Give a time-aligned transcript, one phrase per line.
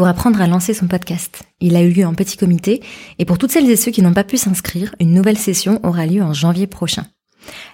[0.00, 1.42] pour apprendre à lancer son podcast.
[1.60, 2.80] Il a eu lieu en petit comité
[3.18, 6.06] et pour toutes celles et ceux qui n'ont pas pu s'inscrire, une nouvelle session aura
[6.06, 7.04] lieu en janvier prochain.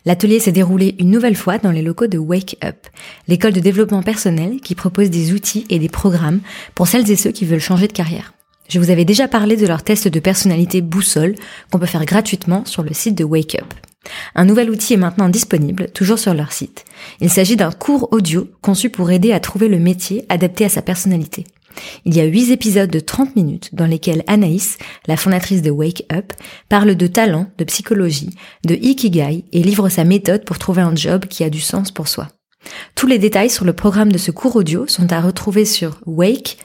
[0.05, 2.89] L'atelier s'est déroulé une nouvelle fois dans les locaux de Wake Up,
[3.29, 6.41] l'école de développement personnel qui propose des outils et des programmes
[6.75, 8.33] pour celles et ceux qui veulent changer de carrière.
[8.69, 11.37] Je vous avais déjà parlé de leur test de personnalité boussole
[11.71, 13.73] qu'on peut faire gratuitement sur le site de Wake Up.
[14.35, 16.87] Un nouvel outil est maintenant disponible, toujours sur leur site.
[17.21, 20.83] Il s'agit d'un cours audio conçu pour aider à trouver le métier adapté à sa
[20.83, 21.45] personnalité.
[22.05, 26.05] Il y a huit épisodes de 30 minutes dans lesquels Anaïs, la fondatrice de Wake
[26.13, 26.33] Up,
[26.69, 28.35] parle de talent, de psychologie,
[28.65, 32.09] de ikigai et livre sa méthode pour trouver un job qui a du sens pour
[32.09, 32.29] soi.
[32.95, 36.61] Tous les détails sur le programme de ce cours audio sont à retrouver sur wake-up.io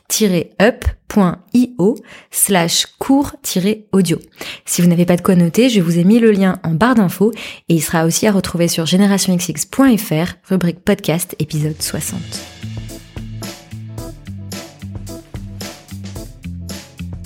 [2.31, 4.19] slash cours-audio.
[4.65, 6.95] Si vous n'avez pas de quoi noter, je vous ai mis le lien en barre
[6.95, 7.31] d'infos
[7.69, 12.70] et il sera aussi à retrouver sur generationxx.fr, rubrique podcast épisode 60.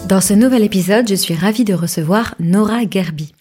[0.08, 3.34] Dans ce nouvel épisode, je suis ravie de recevoir Nora Gerby.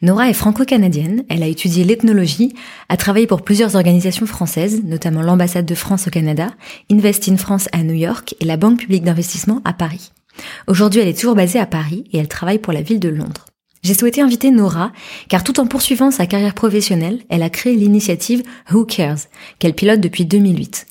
[0.00, 2.54] Nora est franco-canadienne, elle a étudié l'ethnologie,
[2.88, 6.48] a travaillé pour plusieurs organisations françaises, notamment l'ambassade de France au Canada,
[6.90, 10.10] Invest in France à New York et la Banque publique d'investissement à Paris.
[10.68, 13.44] Aujourd'hui, elle est toujours basée à Paris et elle travaille pour la ville de Londres.
[13.82, 14.92] J'ai souhaité inviter Nora,
[15.28, 18.42] car tout en poursuivant sa carrière professionnelle, elle a créé l'initiative
[18.72, 19.26] Who Cares,
[19.58, 20.86] qu'elle pilote depuis 2008.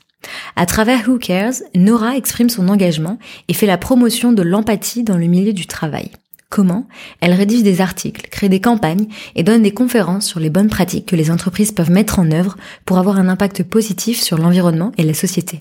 [0.55, 5.17] À travers Who Cares, Nora exprime son engagement et fait la promotion de l'empathie dans
[5.17, 6.11] le milieu du travail.
[6.49, 6.87] Comment?
[7.21, 11.07] Elle rédige des articles, crée des campagnes et donne des conférences sur les bonnes pratiques
[11.07, 15.03] que les entreprises peuvent mettre en œuvre pour avoir un impact positif sur l'environnement et
[15.03, 15.59] la société.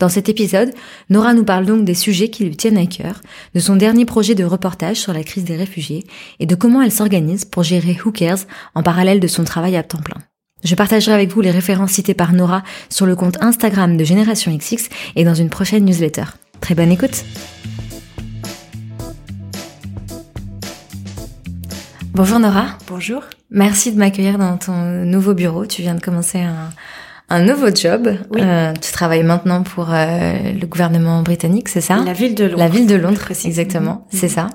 [0.00, 0.74] Dans cet épisode,
[1.08, 3.20] Nora nous parle donc des sujets qui lui tiennent à cœur,
[3.54, 6.04] de son dernier projet de reportage sur la crise des réfugiés
[6.40, 8.44] et de comment elle s'organise pour gérer Who Cares
[8.74, 10.20] en parallèle de son travail à temps plein.
[10.64, 14.54] Je partagerai avec vous les références citées par Nora sur le compte Instagram de Génération
[14.56, 16.24] XX et dans une prochaine newsletter.
[16.60, 17.24] Très bonne écoute
[22.14, 22.66] Bonjour Nora.
[22.88, 23.22] Bonjour.
[23.50, 24.72] Merci de m'accueillir dans ton
[25.04, 25.66] nouveau bureau.
[25.66, 26.70] Tu viens de commencer un,
[27.28, 28.08] un nouveau job.
[28.30, 28.40] Oui.
[28.42, 31.96] Euh, tu travailles maintenant pour euh, le gouvernement britannique, c'est ça?
[32.06, 32.58] La ville de Londres.
[32.58, 33.50] La ville de Londres, Précisément.
[33.50, 34.18] exactement, Mhm.
[34.20, 34.46] c'est ça.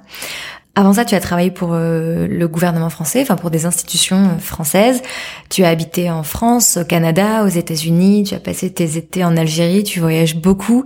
[0.76, 4.38] Avant ça, tu as travaillé pour euh, le gouvernement français, enfin pour des institutions euh,
[4.40, 5.02] françaises.
[5.50, 8.24] Tu as habité en France, au Canada, aux États-Unis.
[8.24, 9.84] Tu as passé tes étés en Algérie.
[9.84, 10.86] Tu voyages beaucoup.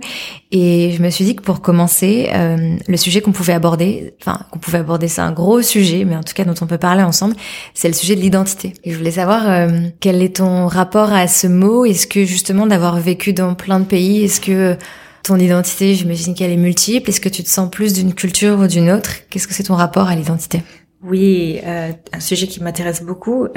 [0.50, 4.40] Et je me suis dit que pour commencer, euh, le sujet qu'on pouvait aborder, enfin
[4.50, 7.02] qu'on pouvait aborder, c'est un gros sujet, mais en tout cas dont on peut parler
[7.02, 7.36] ensemble,
[7.74, 8.72] c'est le sujet de l'identité.
[8.84, 9.68] Et je voulais savoir
[10.00, 11.84] quel est ton rapport à ce mot?
[11.84, 14.76] Est-ce que justement d'avoir vécu dans plein de pays, est-ce que
[15.24, 17.10] ton identité, j'imagine qu'elle est multiple.
[17.10, 19.10] Est-ce que tu te sens plus d'une culture ou d'une autre?
[19.30, 20.62] Qu'est-ce que c'est ton rapport à l'identité?
[21.02, 23.44] Oui, euh, un sujet qui m'intéresse beaucoup.
[23.44, 23.50] Euh,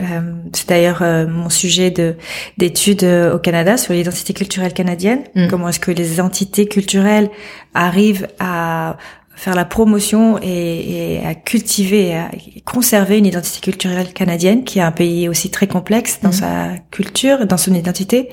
[0.51, 2.15] c'est d'ailleurs euh, mon sujet de
[2.57, 5.23] d'études euh, au Canada sur l'identité culturelle canadienne.
[5.33, 5.47] Mm.
[5.47, 7.29] Comment est-ce que les entités culturelles
[7.73, 8.97] arrivent à
[9.37, 12.29] faire la promotion et, et à cultiver, à
[12.65, 16.33] conserver une identité culturelle canadienne, qui est un pays aussi très complexe dans Mhm.
[16.33, 18.29] sa culture, dans son identité.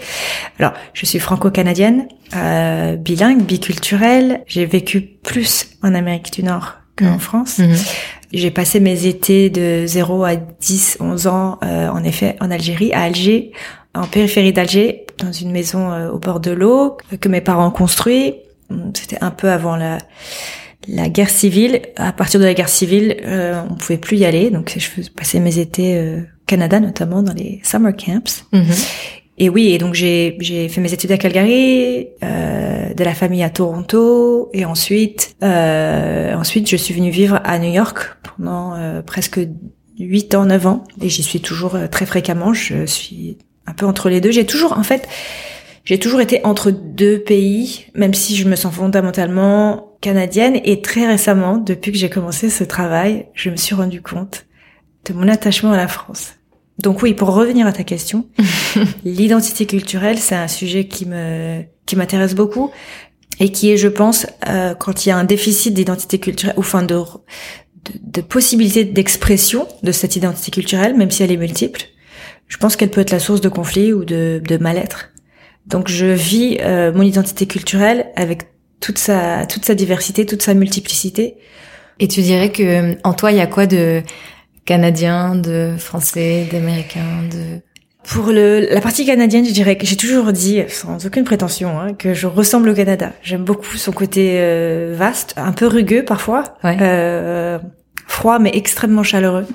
[0.58, 4.42] Alors, je suis franco-canadienne, euh, bilingue, biculturelle.
[4.46, 7.18] J'ai vécu plus en Amérique du Nord qu'en Mhm.
[7.18, 7.58] France.
[7.58, 7.76] Mhm.
[8.32, 12.92] J'ai passé mes étés de 0 à 10, 11 ans, euh, en effet, en Algérie,
[12.94, 13.52] à Alger,
[13.94, 17.70] en périphérie d'Alger, dans une maison euh, au bord de l'eau que mes parents ont
[17.70, 18.34] construit.
[18.94, 19.98] C'était un peu avant la,
[20.88, 21.82] la guerre civile.
[21.96, 24.50] À partir de la guerre civile, euh, on pouvait plus y aller.
[24.50, 28.44] Donc, je passer mes étés euh, au Canada, notamment dans les summer camps.
[28.52, 28.74] Mhm.
[29.36, 33.42] Et oui, et donc j'ai j'ai fait mes études à Calgary, euh, de la famille
[33.42, 39.02] à Toronto, et ensuite euh, ensuite je suis venue vivre à New York pendant euh,
[39.02, 39.40] presque
[39.98, 42.52] 8 ans, 9 ans, et j'y suis toujours euh, très fréquemment.
[42.52, 44.30] Je suis un peu entre les deux.
[44.30, 45.08] J'ai toujours, en fait,
[45.84, 50.60] j'ai toujours été entre deux pays, même si je me sens fondamentalement canadienne.
[50.64, 54.46] Et très récemment, depuis que j'ai commencé ce travail, je me suis rendu compte
[55.06, 56.34] de mon attachement à la France.
[56.78, 58.26] Donc oui, pour revenir à ta question,
[59.04, 62.70] l'identité culturelle, c'est un sujet qui me qui m'intéresse beaucoup
[63.40, 66.60] et qui est, je pense, euh, quand il y a un déficit d'identité culturelle, ou
[66.60, 71.82] enfin de, de, de possibilité d'expression de cette identité culturelle, même si elle est multiple,
[72.48, 75.10] je pense qu'elle peut être la source de conflit ou de, de mal-être.
[75.66, 78.53] Donc je vis euh, mon identité culturelle avec
[78.84, 81.36] toute sa toute sa diversité, toute sa multiplicité.
[82.00, 84.02] Et tu dirais que en toi, il y a quoi de
[84.66, 87.60] Canadiens, de Français, d'Américains, de
[88.06, 91.94] pour le, la partie canadienne, je dirais que j'ai toujours dit, sans aucune prétention, hein,
[91.94, 93.12] que je ressemble au Canada.
[93.22, 97.58] J'aime beaucoup son côté euh, vaste, un peu rugueux parfois, euh,
[98.06, 99.46] froid mais extrêmement chaleureux.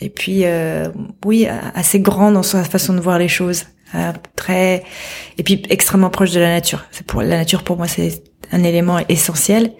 [0.00, 0.88] Et puis, euh,
[1.24, 1.46] oui,
[1.76, 4.82] assez grand dans sa façon de voir les choses, euh, très,
[5.38, 6.84] et puis extrêmement proche de la nature.
[6.90, 9.72] C'est pour la nature pour moi, c'est un élément essentiel.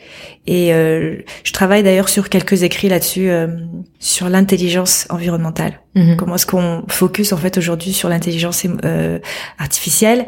[0.46, 3.48] Et euh, je travaille d'ailleurs sur quelques écrits là-dessus, euh,
[3.98, 5.80] sur l'intelligence environnementale.
[5.94, 6.16] Mhm.
[6.16, 9.20] Comment est-ce qu'on focus en fait aujourd'hui sur l'intelligence euh,
[9.58, 10.26] artificielle,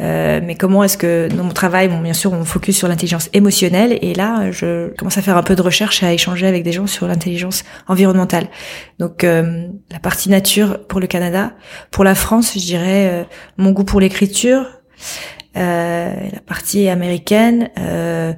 [0.00, 3.30] euh, mais comment est-ce que dans mon travail, bon, bien sûr, on focus sur l'intelligence
[3.32, 3.98] émotionnelle.
[4.02, 6.86] Et là, je commence à faire un peu de recherche, à échanger avec des gens
[6.86, 8.48] sur l'intelligence environnementale.
[8.98, 11.52] Donc euh, la partie nature pour le Canada,
[11.90, 13.26] pour la France, je dirais
[13.56, 14.66] mon goût pour l'écriture.
[15.56, 18.32] Euh, la partie américaine, euh,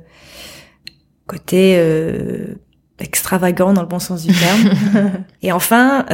[1.26, 2.56] côté euh,
[2.98, 5.14] extravagant dans le bon sens du terme.
[5.42, 6.04] et enfin,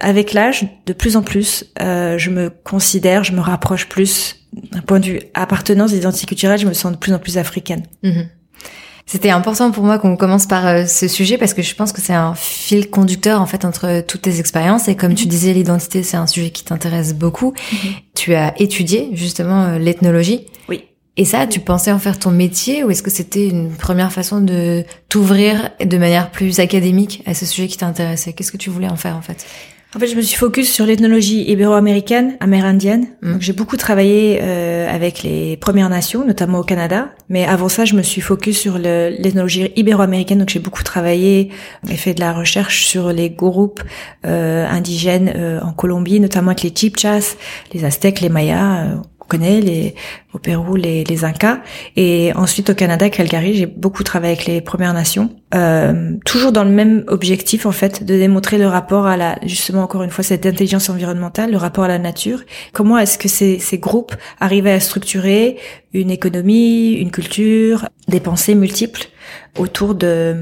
[0.00, 5.00] avec l'âge, de plus en plus, je me considère, je me rapproche plus d'un point
[5.00, 7.82] de vue appartenance, identité culturelle, je me sens de plus en plus africaine.
[8.02, 8.28] Mhm.
[9.08, 12.02] C'était important pour moi qu'on commence par euh, ce sujet parce que je pense que
[12.02, 15.30] c'est un fil conducteur en fait entre toutes tes expériences et comme tu mhm.
[15.30, 17.54] disais l'identité c'est un sujet qui t'intéresse beaucoup.
[17.72, 17.90] Mhm.
[18.14, 20.44] Tu as étudié justement euh, l'ethnologie.
[20.68, 20.84] Oui.
[21.16, 24.42] Et ça, tu pensais en faire ton métier ou est-ce que c'était une première façon
[24.42, 28.34] de t'ouvrir de manière plus académique à ce sujet qui t'intéressait?
[28.34, 29.46] Qu'est-ce que tu voulais en faire en fait?
[29.96, 33.06] En fait, je me suis focus sur l'ethnologie ibéro-américaine, amérindienne.
[33.22, 33.32] Mm.
[33.32, 37.08] Donc, j'ai beaucoup travaillé euh, avec les Premières Nations, notamment au Canada.
[37.30, 40.40] Mais avant ça, je me suis focus sur l'ethnologie ibéro-américaine.
[40.40, 41.52] Donc, j'ai beaucoup travaillé
[41.88, 43.82] et fait de la recherche sur les groupes
[44.26, 47.36] euh, indigènes euh, en Colombie, notamment avec les Chipchas,
[47.72, 49.94] les Aztèques, les Mayas connaît, les,
[50.32, 51.60] au Pérou, les, les Incas.
[51.96, 55.30] Et ensuite au Canada, Calgary, j'ai beaucoup travaillé avec les Premières Nations.
[55.54, 59.82] Euh, toujours dans le même objectif, en fait, de démontrer le rapport à la, justement,
[59.82, 62.40] encore une fois, cette intelligence environnementale, le rapport à la nature.
[62.72, 65.58] Comment est-ce que ces, ces groupes arrivaient à structurer
[65.92, 69.06] une économie, une culture, des pensées multiples
[69.58, 70.34] autour de,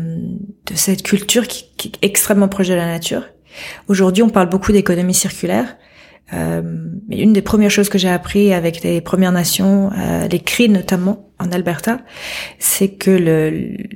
[0.66, 3.22] de cette culture qui, qui est extrêmement proche de la nature?
[3.88, 5.76] Aujourd'hui, on parle beaucoup d'économie circulaire.
[6.32, 6.62] Euh,
[7.08, 10.68] mais une des premières choses que j'ai appris avec les Premières Nations, euh, les CRI
[10.68, 11.98] notamment en Alberta,
[12.58, 13.10] c'est que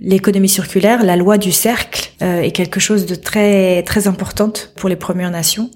[0.01, 4.89] l'économie circulaire, la loi du cercle, euh, est quelque chose de très très importante pour
[4.89, 5.71] les Premières Nations.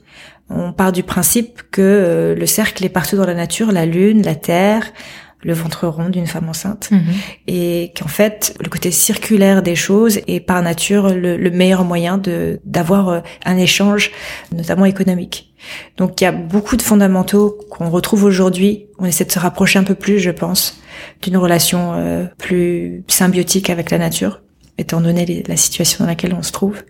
[0.51, 4.35] On part du principe que le cercle est partout dans la nature, la lune, la
[4.35, 4.93] terre,
[5.45, 7.03] le ventre rond d'une femme enceinte mhm.
[7.47, 12.19] et qu'en fait le côté circulaire des choses est par nature le, le meilleur moyen
[12.19, 14.11] de d'avoir euh, un échange
[14.53, 15.55] notamment économique.
[15.97, 18.87] Donc il y a beaucoup de fondamentaux qu'on retrouve aujourd'hui.
[18.99, 20.81] On essaie de se rapprocher un peu plus, je pense,
[21.23, 24.41] d'une relation euh, plus symbiotique avec la nature
[24.77, 26.83] étant donné la situation dans laquelle on se trouve.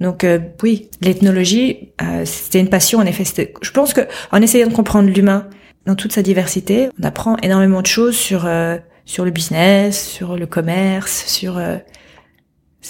[0.00, 1.92] Donc euh, oui, l'ethnologie,
[2.26, 3.24] c'était une passion en effet.
[3.62, 4.02] Je pense que
[4.32, 5.48] en essayant de comprendre l'humain,
[5.86, 6.88] dans toute sa diversité.
[7.00, 11.58] On apprend énormément de choses sur euh, sur le business, sur le commerce, sur.
[11.58, 11.76] Euh,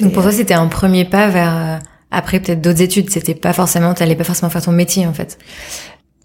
[0.00, 1.78] Donc pour toi, c'était un premier pas vers euh,
[2.10, 3.10] après peut-être d'autres études.
[3.10, 5.38] C'était pas forcément, t'allais pas forcément faire ton métier en fait.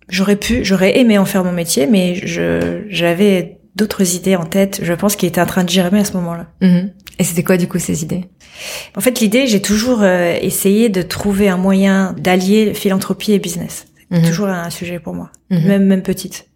[0.10, 4.80] J'aurais pu, j'aurais aimé en faire mon métier, mais je j'avais d'autres idées en tête.
[4.82, 6.48] Je pense qui étaient en train de germer à ce moment-là.
[6.62, 6.92] Mm-hmm.
[7.20, 8.26] Et c'était quoi du coup ces idées?
[8.96, 13.86] En fait, l'idée, j'ai toujours essayé de trouver un moyen d'allier philanthropie et business.
[14.10, 14.28] C'est mm-hmm.
[14.28, 15.68] toujours un sujet pour moi, mm-hmm.
[15.68, 16.48] même même petite.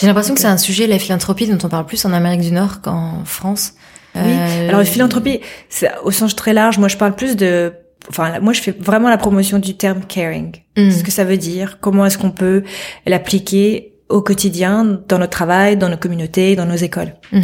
[0.00, 2.52] J'ai l'impression que c'est un sujet, la philanthropie, dont on parle plus en Amérique du
[2.52, 3.74] Nord qu'en France.
[4.14, 4.22] Oui.
[4.24, 6.78] Euh, Alors, la philanthropie, c'est au sens très large.
[6.78, 7.72] Moi, je parle plus de
[8.08, 10.90] enfin moi je fais vraiment la promotion du terme caring mm.
[10.90, 12.62] ce que ça veut dire comment est-ce qu'on peut
[13.06, 17.42] l'appliquer au quotidien dans notre travail dans nos communautés dans nos écoles mm-hmm.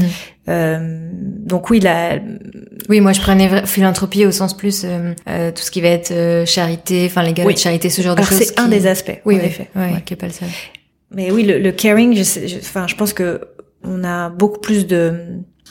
[0.49, 2.19] euh, donc oui la
[2.89, 6.11] oui moi je prenais philanthropie au sens plus euh, euh tout ce qui va être
[6.11, 9.21] euh, charité enfin les gars de charité ce genre de choses c'est un des aspects
[9.25, 10.49] oui en effet oui, qui est pas le seul
[11.11, 13.41] mais oui, le, le caring, je, enfin, je pense que
[13.83, 15.15] on a beaucoup plus de,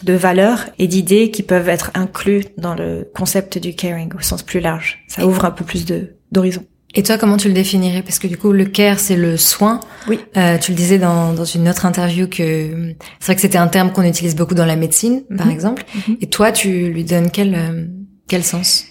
[0.04, 4.44] de valeurs et d'idées qui peuvent être inclus dans le concept du caring au sens
[4.44, 5.04] plus large.
[5.08, 6.64] Ça ouvre un peu plus de d'horizon.
[6.98, 8.02] Et toi, comment tu le définirais?
[8.02, 9.82] Parce que du coup, le care, c'est le soin.
[10.08, 10.18] Oui.
[10.38, 13.68] Euh, tu le disais dans, dans une autre interview que c'est vrai que c'était un
[13.68, 15.52] terme qu'on utilise beaucoup dans la médecine, par mhm.
[15.52, 15.84] exemple.
[16.08, 16.18] Mhm.
[16.22, 17.86] Et toi, tu lui donnes quel euh,
[18.30, 18.86] quel sens?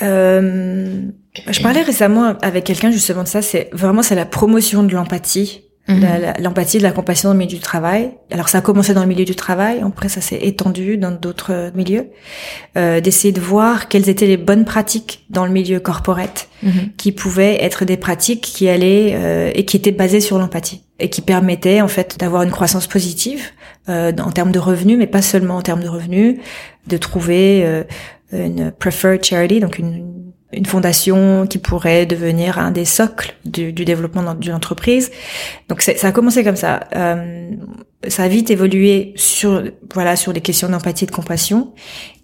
[0.00, 1.02] Euh,
[1.50, 3.42] Je parlais récemment avec quelqu'un justement de ça.
[3.42, 5.64] C'est vraiment c'est la promotion de l'empathie.
[5.88, 8.12] L'empathie, de la compassion dans le milieu du travail.
[8.30, 11.72] Alors ça a commencé dans le milieu du travail, après ça s'est étendu dans d'autres
[11.74, 12.10] milieux.
[12.76, 16.92] Euh, D'essayer de voir quelles étaient les bonnes pratiques dans le milieu corporate, mhm.
[16.96, 21.10] qui pouvaient être des pratiques qui allaient euh, et qui étaient basées sur l'empathie et
[21.10, 23.50] qui permettaient en fait d'avoir une croissance positive
[23.88, 26.38] euh, en termes de revenus, mais pas seulement en termes de revenus,
[26.86, 27.82] de trouver euh,
[28.32, 33.84] une preferred charity, donc une une fondation qui pourrait devenir un des socles du, du
[33.84, 35.10] développement d'une entreprise.
[35.68, 36.80] Donc ça a commencé comme ça.
[36.94, 37.50] Euh,
[38.08, 39.62] ça a vite évolué sur
[39.94, 41.72] voilà sur des questions d'empathie et de compassion.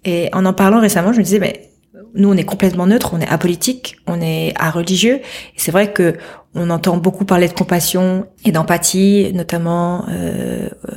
[0.05, 1.69] Et en en parlant récemment, je me disais mais
[2.15, 5.15] nous on est complètement neutre, on est apolitique, on est religieux.
[5.15, 6.15] Et c'est vrai que
[6.55, 10.95] on entend beaucoup parler de compassion et d'empathie, notamment euh, euh,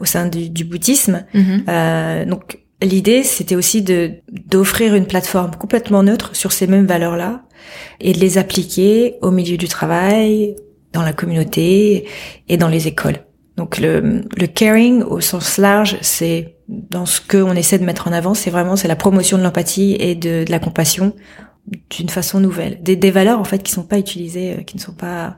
[0.00, 1.24] au sein du, du bouddhisme.
[1.34, 1.64] Mm-hmm.
[1.68, 7.42] Euh, donc l'idée c'était aussi de d'offrir une plateforme complètement neutre sur ces mêmes valeurs-là
[8.00, 10.56] et de les appliquer au milieu du travail,
[10.92, 12.08] dans la communauté
[12.48, 13.18] et dans les écoles.
[13.56, 18.08] Donc le, le caring au sens large, c'est dans ce que on essaie de mettre
[18.08, 21.14] en avant, c'est vraiment c'est la promotion de l'empathie et de, de, la compassion
[21.90, 24.80] d'une façon nouvelle, des, des, valeurs en fait qui sont pas utilisées, euh, qui ne
[24.80, 25.36] sont pas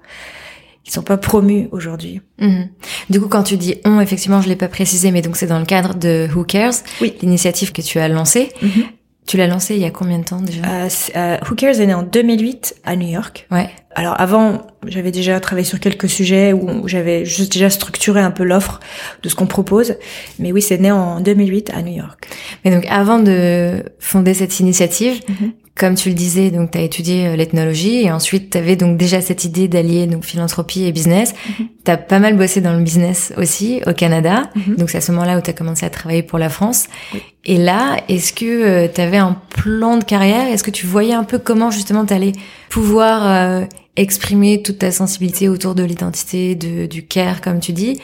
[0.88, 2.23] qui sont pas promues aujourd'hui.
[2.40, 2.68] Mhm.
[3.11, 5.59] Du coup, quand tu dis on, effectivement, je l'ai pas précisé, mais donc c'est dans
[5.59, 7.14] le cadre de Who Cares, oui.
[7.21, 8.49] l'initiative que tu as lancée.
[8.62, 8.85] -hmm.
[9.26, 10.62] Tu l'as lancée il y a combien de temps déjà?
[10.64, 13.47] Euh, euh, Who Cares est né en 2008 à New York.
[13.50, 13.68] Ouais.
[13.95, 18.45] Alors avant, j'avais déjà travaillé sur quelques sujets où j'avais juste déjà structuré un peu
[18.45, 18.80] l'offre
[19.23, 19.97] de ce qu'on propose.
[20.38, 22.21] Mais oui, c'est né en 2008 à New York.
[22.64, 25.50] Mais donc avant de fonder cette initiative, -hmm.
[25.79, 29.21] Comme tu le disais, donc tu as étudié l'ethnologie et ensuite tu avais donc déjà
[29.21, 31.33] cette idée d'allier donc philanthropie et business.
[31.33, 31.67] Mm -hmm.
[31.85, 34.37] Tu as pas mal bossé dans le business aussi au Canada.
[34.55, 34.77] Mm -hmm.
[34.79, 36.81] Donc c'est à ce moment-là où tu as commencé à travailler pour la France.
[37.15, 37.21] Oui.
[37.53, 40.47] Et là, est-ce que euh, tu avais un plan de carrière?
[40.53, 42.33] Est-ce que tu voyais un peu comment justement tu allais
[42.69, 43.65] pouvoir euh,
[43.97, 47.95] exprimer toute ta sensibilité autour de l'identité, de, du care comme tu dis?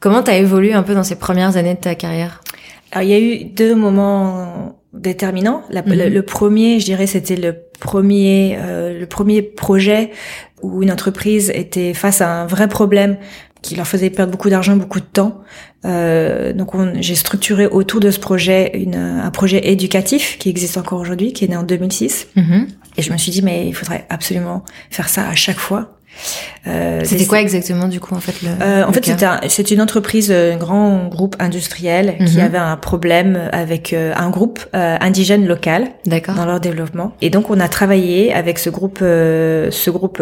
[0.00, 2.40] Comment tu as évolué un peu dans ces premières années de ta carrière?
[2.92, 5.62] Alors il y a eu deux moments déterminant.
[5.70, 5.96] La, mm -hmm.
[5.96, 10.10] le, le, premier, je dirais, c'était le premier, euh, le premier projet
[10.62, 13.16] où une entreprise était face à un vrai problème
[13.62, 15.40] qui leur faisait perdre beaucoup d'argent, beaucoup de temps.
[15.84, 21.00] Euh, donc j'ai structuré autour de ce projet une, un projet éducatif qui existe encore
[21.00, 22.28] aujourd'hui, qui est né en 2006.
[22.36, 22.66] Mm -hmm.
[22.96, 25.93] Et je me suis dit mais il faudrait absolument faire ça à chaque fois.
[26.66, 29.70] Euh, c'était quoi exactement du coup en fait le, euh, En fait, c'était un, c'est
[29.70, 32.30] une entreprise, un grand groupe industriel mm -hmm.
[32.30, 35.82] qui avait un problème avec euh, un groupe euh, indigène local
[36.38, 37.12] dans leur développement.
[37.20, 39.00] Et donc, on a travaillé avec ce groupe.
[39.02, 40.18] Euh, ce groupe,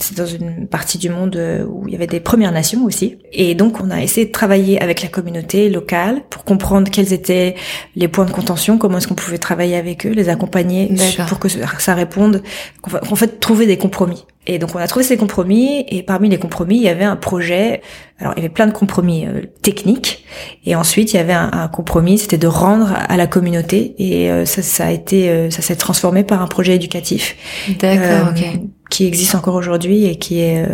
[0.00, 1.36] c'est dans une partie du monde
[1.70, 3.08] où il y avait des Premières Nations aussi.
[3.32, 7.54] Et donc, on a essayé de travailler avec la communauté locale pour comprendre quels étaient
[7.96, 10.82] les points de contention, comment est-ce qu'on pouvait travailler avec eux, les accompagner
[11.28, 12.42] pour que ça réponde,
[12.82, 14.24] qu'en fait trouver des compromis.
[14.50, 17.16] Et donc on a trouvé ces compromis et parmi les compromis il y avait un
[17.16, 17.82] projet.
[18.18, 20.24] Alors il y avait plein de compromis euh, techniques
[20.64, 24.30] et ensuite il y avait un, un compromis, c'était de rendre à la communauté et
[24.30, 27.36] euh, ça, ça a été, euh, ça s'est transformé par un projet éducatif.
[27.78, 28.60] D'accord, ok.
[28.90, 30.66] Qui existe encore aujourd'hui et qui est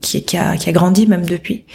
[0.00, 1.66] qui, qui, a, qui a grandi même depuis.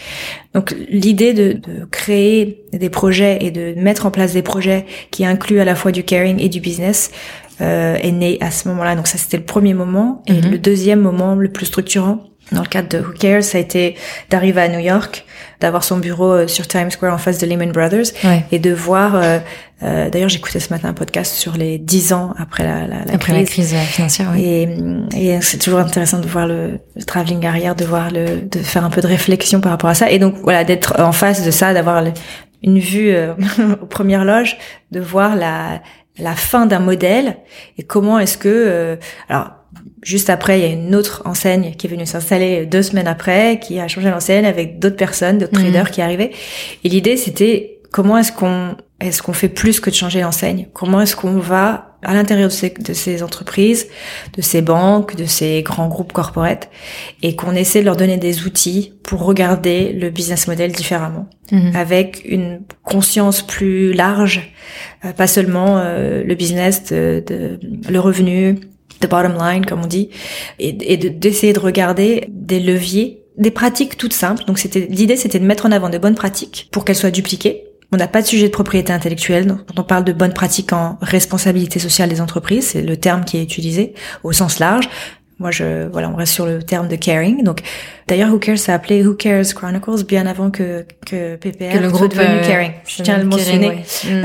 [0.52, 5.24] Donc l'idée de, de créer des projets et de mettre en place des projets qui
[5.24, 7.12] incluent à la fois du caring et du business,
[7.60, 8.96] euh, est né à ce moment-là.
[8.96, 10.22] Donc ça, c'était le premier moment.
[10.26, 10.50] Et mm -hmm.
[10.50, 12.18] le deuxième moment, le plus structurant,
[12.52, 13.96] dans le cadre de Who Cares, ça a été
[14.30, 15.24] d'arriver à New York,
[15.60, 18.44] d'avoir son bureau euh, sur Times Square en face de Lehman Brothers, ouais.
[18.52, 19.16] et de voir.
[19.16, 19.38] Euh,
[19.82, 23.14] euh, D'ailleurs, j'écoutais ce matin un podcast sur les dix ans après la, la, la
[23.14, 23.72] après crise.
[23.74, 24.28] la crise financière.
[24.32, 24.44] Oui.
[24.44, 28.58] Et, et c'est toujours intéressant de voir le, le, travelling arrière, de voir le, de
[28.60, 31.44] faire un peu de réflexion par rapport à ça, et donc voilà, d'être en face
[31.44, 32.04] de ça, d'avoir
[32.62, 33.34] une vue euh,
[33.82, 34.56] aux premières loges,
[34.92, 35.82] de voir la
[36.18, 37.36] la fin d'un modèle
[37.78, 38.96] et comment est-ce que euh,
[39.28, 39.50] alors
[40.02, 43.60] juste après il y a une autre enseigne qui est venue s'installer deux semaines après
[43.60, 45.62] qui a changé l'enseigne avec d'autres personnes d'autres mmh.
[45.62, 46.30] traders qui arrivaient
[46.84, 50.68] et l'idée c'était comment est-ce qu'on est-ce qu'on fait plus que de changer l'enseigne?
[50.72, 53.88] Comment est-ce qu'on va à l'intérieur de ces, de ces entreprises
[54.36, 56.70] de ces banques de ces grands groupes corporate
[57.22, 61.76] et qu'on essaie de leur donner des outils pour regarder le business model différemment mmh.
[61.76, 64.52] avec une conscience plus large
[65.04, 67.58] euh, pas seulement euh, le business, de, de,
[67.88, 68.56] le revenu,
[69.00, 70.10] the bottom line comme on dit,
[70.58, 74.44] et, et d'essayer de, de regarder des leviers, des pratiques toutes simples.
[74.46, 77.64] Donc c'était l'idée, c'était de mettre en avant de bonnes pratiques pour qu'elles soient dupliquées.
[77.92, 79.46] On n'a pas de sujet de propriété intellectuelle.
[79.46, 83.36] Quand on parle de bonnes pratiques en responsabilité sociale des entreprises, c'est le terme qui
[83.38, 84.88] est utilisé au sens large.
[85.38, 87.44] Moi, je, voilà, on reste sur le terme de caring.
[87.44, 87.60] Donc,
[88.08, 91.90] d'ailleurs, Who Cares s'est appelé Who Cares Chronicles bien avant que, que PPR que le
[91.90, 92.72] groupe soit devenu euh, Caring.
[92.86, 93.68] Je tiens à le mentionner.
[93.68, 93.82] Ouais.
[94.06, 94.24] Mm.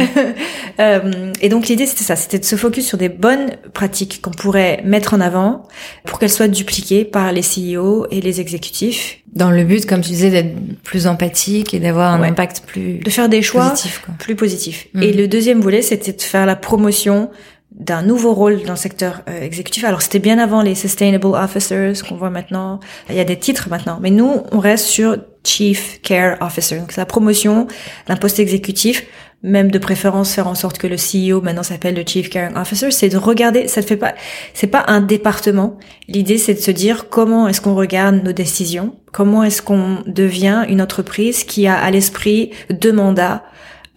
[0.79, 2.15] euh, et donc, l'idée, c'était ça.
[2.15, 5.67] C'était de se focus sur des bonnes pratiques qu'on pourrait mettre en avant
[6.05, 9.17] pour qu'elles soient dupliquées par les CEO et les exécutifs.
[9.33, 12.27] Dans le but, comme tu disais, d'être plus empathique et d'avoir un ouais.
[12.27, 14.87] impact plus de faire des choix positif, plus positifs.
[14.93, 15.03] Mm.
[15.03, 17.31] Et le deuxième volet, c'était de faire la promotion
[17.71, 19.83] d'un nouveau rôle dans le secteur euh, exécutif.
[19.83, 22.79] Alors c'était bien avant les sustainable officers qu'on voit maintenant.
[23.09, 26.77] Il y a des titres maintenant, mais nous on reste sur chief care officer.
[26.77, 27.67] Donc c'est la promotion
[28.07, 29.05] d'un poste exécutif
[29.43, 32.91] même de préférence faire en sorte que le CEO maintenant s'appelle le Chief Caring Officer,
[32.91, 34.13] c'est de regarder, ça ne fait pas,
[34.53, 35.77] c'est pas un département.
[36.07, 40.65] L'idée c'est de se dire comment est-ce qu'on regarde nos décisions, comment est-ce qu'on devient
[40.69, 43.43] une entreprise qui a à l'esprit deux mandats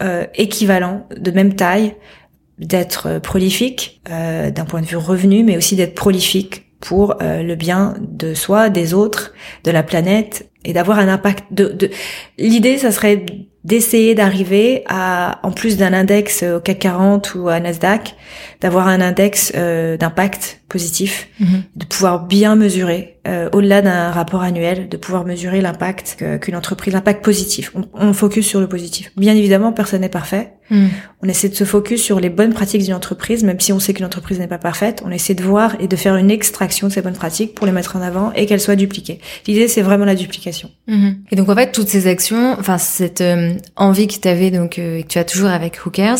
[0.03, 1.95] euh, équivalents, de même taille,
[2.59, 7.55] d'être prolifique euh, d'un point de vue revenu, mais aussi d'être prolifique pour euh, le
[7.55, 9.33] bien de soi, des autres,
[9.65, 11.45] de la planète et d'avoir un impact.
[11.51, 11.91] De, de...
[12.39, 13.25] l'idée, ça serait
[13.65, 18.15] d'essayer d'arriver à, en plus d'un index au CAC 40 ou à Nasdaq,
[18.61, 21.63] d'avoir un index euh, d'impact positif, mhm.
[21.77, 26.93] de pouvoir bien mesurer, euh, au-delà d'un rapport annuel, de pouvoir mesurer l'impact qu'une entreprise,
[26.93, 27.73] l'impact positif.
[27.75, 29.13] On, on, focus sur le positif.
[29.17, 30.53] Bien évidemment, personne n'est parfait.
[30.71, 30.91] Mhm.
[31.23, 33.93] On essaie de se focus sur les bonnes pratiques d'une entreprise, même si on sait
[33.93, 35.03] qu'une entreprise n'est pas parfaite.
[35.05, 37.73] On essaie de voir et de faire une extraction de ces bonnes pratiques pour les
[37.73, 39.21] mettre en avant et qu'elles soient dupliquées.
[39.47, 40.71] L'idée, c'est vraiment la duplication.
[40.87, 41.17] Mhm.
[41.31, 44.79] Et donc en fait, toutes ces actions, enfin cette euh, envie que tu avais donc
[44.79, 46.19] euh, que tu as toujours avec Cares,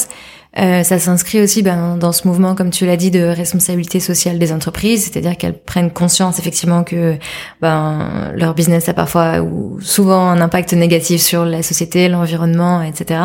[0.59, 4.39] euh, ça s'inscrit aussi ben, dans ce mouvement, comme tu l'as dit, de responsabilité sociale
[4.39, 7.17] des entreprises, c'est-à-dire qu'elles prennent conscience effectivement que
[7.61, 13.21] ben, leur business a parfois ou souvent un impact négatif sur la société, l'environnement, etc.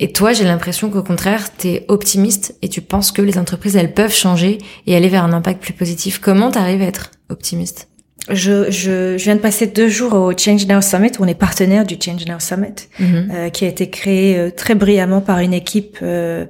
[0.00, 3.76] Et toi, j'ai l'impression qu'au contraire, tu es optimiste et tu penses que les entreprises,
[3.76, 6.20] elles peuvent changer et aller vers un impact plus positif.
[6.20, 7.88] Comment tu arrives à être optimiste?
[8.30, 11.34] Je, je, je, viens de passer deux jours au Change Now Summit, où on est
[11.34, 13.30] partenaire du Change Now Summit, mhm.
[13.32, 16.46] euh, qui a été créé euh, très brillamment par une équipe euh,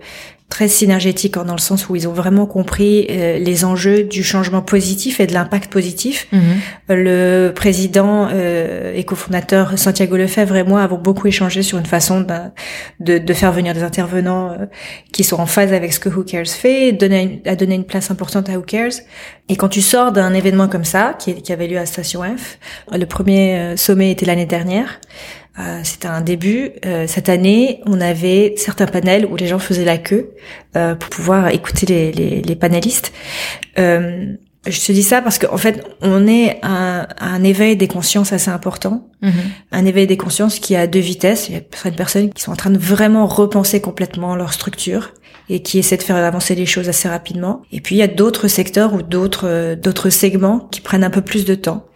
[0.49, 4.62] très synergétique dans le sens où ils ont vraiment compris euh, les enjeux du changement
[4.62, 6.29] positif et de l'impact positif.
[6.31, 6.41] Mhm.
[6.88, 12.25] Le président euh, et cofondateur Santiago Lefebvre et moi avons beaucoup échangé sur une façon
[13.00, 14.67] de, de, faire venir des intervenants euh,
[15.12, 18.12] qui sont en phase avec ce que Who Cares fait, donner à donner une place
[18.12, 19.00] importante à Who Cares.
[19.49, 22.59] Et quand tu sors d'un événement comme ça, qui, qui avait lieu à Station F,
[22.93, 25.00] le premier euh, sommet était l'année dernière,
[25.58, 26.70] euh, c'était un début.
[26.84, 30.30] Euh, cette année, on avait certains panels où les gens faisaient la queue
[30.76, 33.12] euh, pour pouvoir écouter les, les, les panélistes.
[33.76, 34.34] je
[34.84, 39.08] te dis ça parce qu'en fait, on est à, un éveil des consciences assez important.
[39.23, 39.30] Mm-hmm.
[39.73, 41.49] Un éveil des consciences qui a deux vitesses.
[41.49, 45.12] Il y a certaines personnes qui sont en train de vraiment repenser complètement leur structure
[45.49, 47.63] et qui essaient de faire avancer les choses assez rapidement.
[47.73, 51.23] Et puis il y a d'autres secteurs ou d'autres d'autres segments qui prennent un peu
[51.23, 51.87] plus de temps.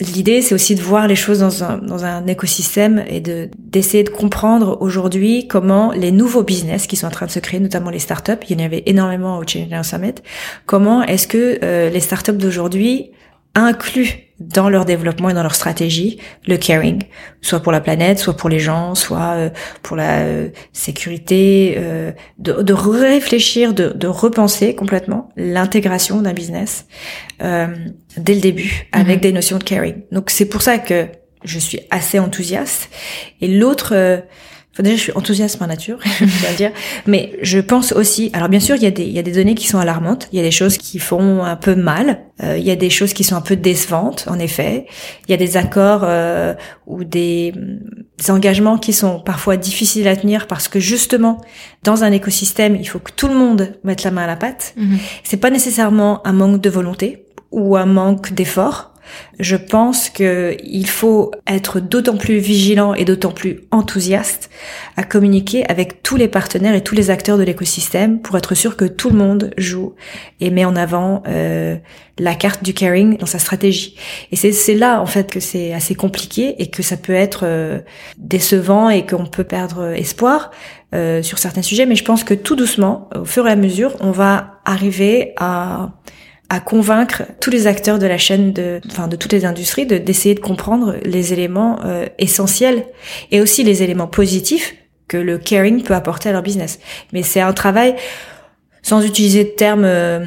[0.00, 4.04] L'idée, c'est aussi de voir les choses dans un, dans un écosystème et de d'essayer
[4.04, 7.90] de comprendre aujourd'hui comment les nouveaux business qui sont en train de se créer, notamment
[7.90, 10.14] les startups, il y en avait énormément au Change Summit,
[10.66, 13.10] comment est-ce que euh, les startups d'aujourd'hui
[13.54, 17.02] incluent dans leur développement et dans leur stratégie le caring,
[17.40, 19.50] soit pour la planète, soit pour les gens, soit euh,
[19.82, 26.86] pour la euh, sécurité, euh, de, de, réfléchir, de, de, repenser complètement l'intégration d'un business
[27.40, 29.20] dès le début avec mhm.
[29.20, 30.02] des notions de caring.
[30.12, 31.06] Donc c'est pour ça que
[31.44, 32.88] je suis assez enthousiaste.
[33.40, 34.22] Et l'autre
[34.72, 36.72] Enfin, déjà, je suis enthousiaste par nature, je dois dire.
[37.06, 39.32] Mais je pense aussi, alors bien sûr, il y a des, il y a des
[39.32, 40.28] données qui sont alarmantes.
[40.32, 42.20] Il y a des choses qui font un peu mal.
[42.42, 44.86] Euh, il y a des choses qui sont un peu décevantes, en effet.
[45.28, 46.54] Il y a des accords euh,
[46.86, 47.52] ou des,
[48.18, 51.42] des, engagements qui sont parfois difficiles à tenir parce que justement,
[51.84, 54.74] dans un écosystème, il faut que tout le monde mette la main à la pâte.
[54.78, 54.98] Mm-hmm.
[55.22, 58.91] C'est pas nécessairement un manque de volonté ou un manque d'effort
[59.38, 64.50] je pense qu'il faut être d'autant plus vigilant et d'autant plus enthousiaste
[64.96, 68.76] à communiquer avec tous les partenaires et tous les acteurs de l'écosystème pour être sûr
[68.76, 69.94] que tout le monde joue
[70.40, 71.76] et met en avant euh,
[72.18, 73.96] la carte du caring dans sa stratégie.
[74.30, 77.80] Et c'est là en fait que c'est assez compliqué et que ça peut être euh,
[78.18, 80.50] décevant et qu'on peut perdre espoir.
[80.94, 83.96] Euh, sur certains sujets, mais je pense que tout doucement, au fur et à mesure,
[84.00, 85.92] on va arriver à
[86.52, 89.96] à convaincre tous les acteurs de la chaîne de, enfin de toutes les industries, de
[89.96, 92.84] d'essayer de comprendre les éléments euh, essentiels
[93.30, 94.74] et aussi les éléments positifs
[95.08, 96.78] que le caring peut apporter à leur business.
[97.14, 97.96] Mais c'est un travail
[98.82, 100.26] sans utiliser de termes euh,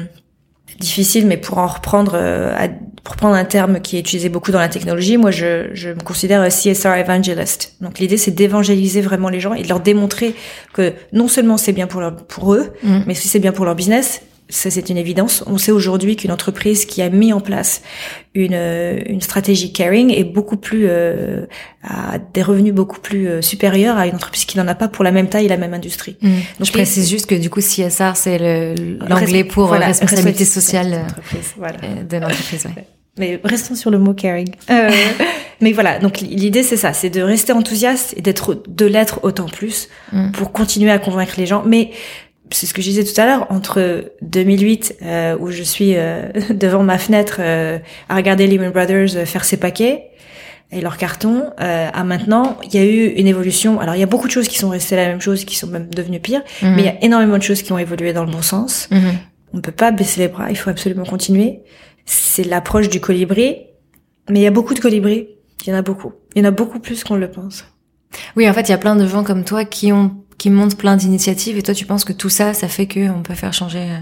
[0.80, 2.66] difficiles, mais pour en reprendre, euh,
[3.04, 6.00] pour prendre un terme qui est utilisé beaucoup dans la technologie, moi je, je me
[6.00, 7.76] considère un CSR evangelist.
[7.80, 10.34] Donc l'idée c'est d'évangéliser vraiment les gens et de leur démontrer
[10.72, 12.98] que non seulement c'est bien pour leur, pour eux, mmh.
[13.06, 15.42] mais si c'est bien pour leur business, ça c'est une évidence.
[15.46, 17.82] On sait aujourd'hui qu'une entreprise qui a mis en place
[18.34, 21.46] une, euh, une stratégie caring est beaucoup plus euh,
[21.82, 25.04] a des revenus beaucoup plus euh, supérieurs à une entreprise qui n'en a pas pour
[25.04, 26.16] la même taille et la même industrie.
[26.20, 26.28] Mmh.
[26.58, 28.38] Donc je précise juste que du coup CSR c'est
[29.08, 31.06] l'anglais pour euh, responsabilité sociale
[31.56, 31.78] voilà.
[32.08, 32.66] de l'entreprise.
[32.76, 32.86] Ouais.
[33.18, 34.50] Mais restons sur le mot caring.
[34.70, 34.90] Euh,
[35.62, 39.46] mais voilà, donc l'idée c'est ça, c'est de rester enthousiaste et d'être de l'être autant
[39.46, 40.32] plus mmh.
[40.32, 41.62] pour continuer à convaincre les gens.
[41.64, 41.92] Mais
[42.50, 46.28] c'est ce que je disais tout à l'heure, entre 2008, euh, où je suis euh,
[46.50, 47.78] devant ma fenêtre euh,
[48.08, 50.10] à regarder Lehman Brothers euh, faire ses paquets,
[50.72, 53.78] et leur carton euh, à maintenant, il y a eu une évolution.
[53.78, 55.68] Alors il y a beaucoup de choses qui sont restées la même chose, qui sont
[55.68, 56.74] même devenues pires, Mhm.
[56.74, 58.88] mais il y a énormément de choses qui ont évolué dans le bon sens.
[58.90, 59.12] Mhm.
[59.52, 61.60] On ne peut pas baisser les bras, il faut absolument continuer.
[62.04, 63.58] C'est l'approche du colibri,
[64.28, 65.28] mais il y a beaucoup de colibris.
[65.64, 66.12] Il y en a beaucoup.
[66.34, 67.64] Il y en a beaucoup plus qu'on le pense.
[68.36, 70.76] Oui, en fait, il y a plein de gens comme toi qui ont qui montent
[70.76, 73.52] plein d'initiatives et toi tu penses que tout ça ça fait que on peut faire
[73.52, 73.98] changer euh,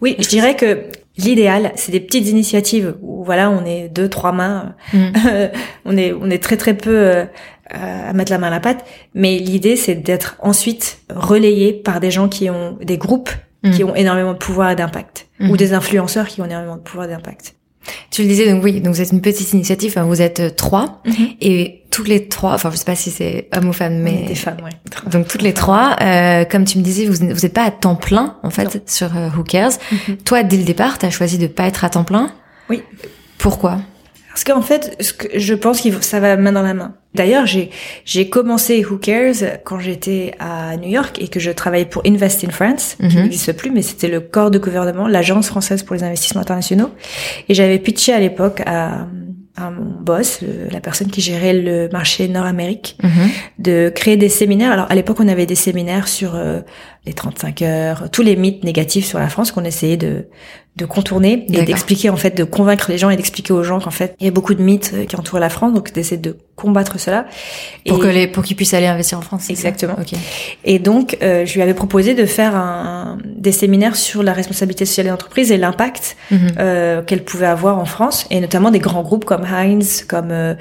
[0.00, 0.84] Oui, je dirais que
[1.16, 5.12] l'idéal, c'est des petites initiatives où voilà, on est deux, trois mains, Mhm.
[5.84, 7.24] on est on est très très peu euh,
[7.72, 8.84] à mettre la main à la pâte.
[9.14, 13.30] Mais l'idée, c'est d'être ensuite relayé par des gens qui ont des groupes
[13.72, 13.90] qui Mhm.
[13.90, 15.50] ont énormément de pouvoir et d'impact, Mhm.
[15.50, 17.54] ou des influenceurs qui ont énormément de pouvoir et d'impact.
[18.10, 20.50] Tu le disais donc oui, donc vous êtes une petite initiative, enfin, vous êtes euh,
[20.50, 21.02] trois
[21.40, 24.34] et tous les trois, enfin je sais pas si c'est homme ou femme, mais des
[24.34, 25.10] femmes, ouais.
[25.10, 27.96] donc toutes les trois, euh, comme tu me disais, vous vous êtes pas à temps
[27.96, 28.80] plein en fait Non.
[28.86, 29.72] sur euh, Who Cares.
[30.08, 30.16] Mhm.
[30.18, 32.30] Toi, dès le départ, t'as choisi de pas être à temps plein?
[32.68, 32.82] Oui.
[33.38, 33.78] Pourquoi?
[34.28, 36.94] Parce qu'en fait, ce que je pense que ça va main dans la main.
[37.16, 37.70] D'ailleurs, j'ai
[38.04, 42.44] j'ai commencé Who Cares quand j'étais à New York et que je travaillais pour Invest
[42.44, 43.22] in France, qui Mhm.
[43.24, 46.90] n'existe plus, mais c'était le corps de gouvernement, l'agence française pour les investissements internationaux.
[47.48, 49.06] Et j'avais pitché à l'époque à,
[49.56, 53.10] à mon boss, le- la personne qui gérait le marché Nord-Amérique, Mhm.
[53.58, 54.72] de créer des séminaires.
[54.72, 56.60] Alors à l'époque, on avait des séminaires sur euh,
[57.06, 60.26] les 35 heures, tous les mythes négatifs sur la France qu'on essayait de
[60.76, 63.90] de contourner et d'expliquer en fait, de convaincre les gens et d'expliquer aux gens qu'en
[63.90, 66.36] fait, il y a beaucoup de mythes euh, qui entourent la France, donc d'essayer de
[66.54, 67.26] combattre cela.
[67.88, 69.50] Pour Et- que les pour qu'ils puissent aller investir en France.
[69.50, 69.96] Exactement.
[70.00, 70.12] Ok.
[70.64, 74.84] et donc, euh, je lui avais proposé de faire un, des séminaires sur la responsabilité
[74.86, 76.38] sociale des entreprises et l'impact Mhm.
[76.60, 80.54] euh, qu'elles pouvaient avoir en France, et notamment des grands groupes comme Heinz, comme euh,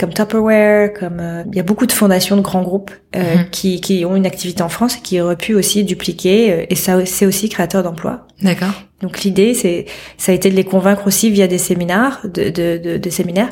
[0.00, 3.50] comme Tupperware, comme euh, il y a beaucoup de fondations de grands groupes euh, Mhm.
[3.50, 6.74] qui qui ont une activité en France et qui auraient pu aussi dupliquer, euh, et
[6.74, 8.26] ça c'est aussi créateur d'emplois.
[8.42, 8.72] D'accord.
[9.00, 12.78] Donc l'idée, c'est, ça a été de les convaincre aussi via des séminaires, de, de,
[12.78, 13.50] de, de séminaires,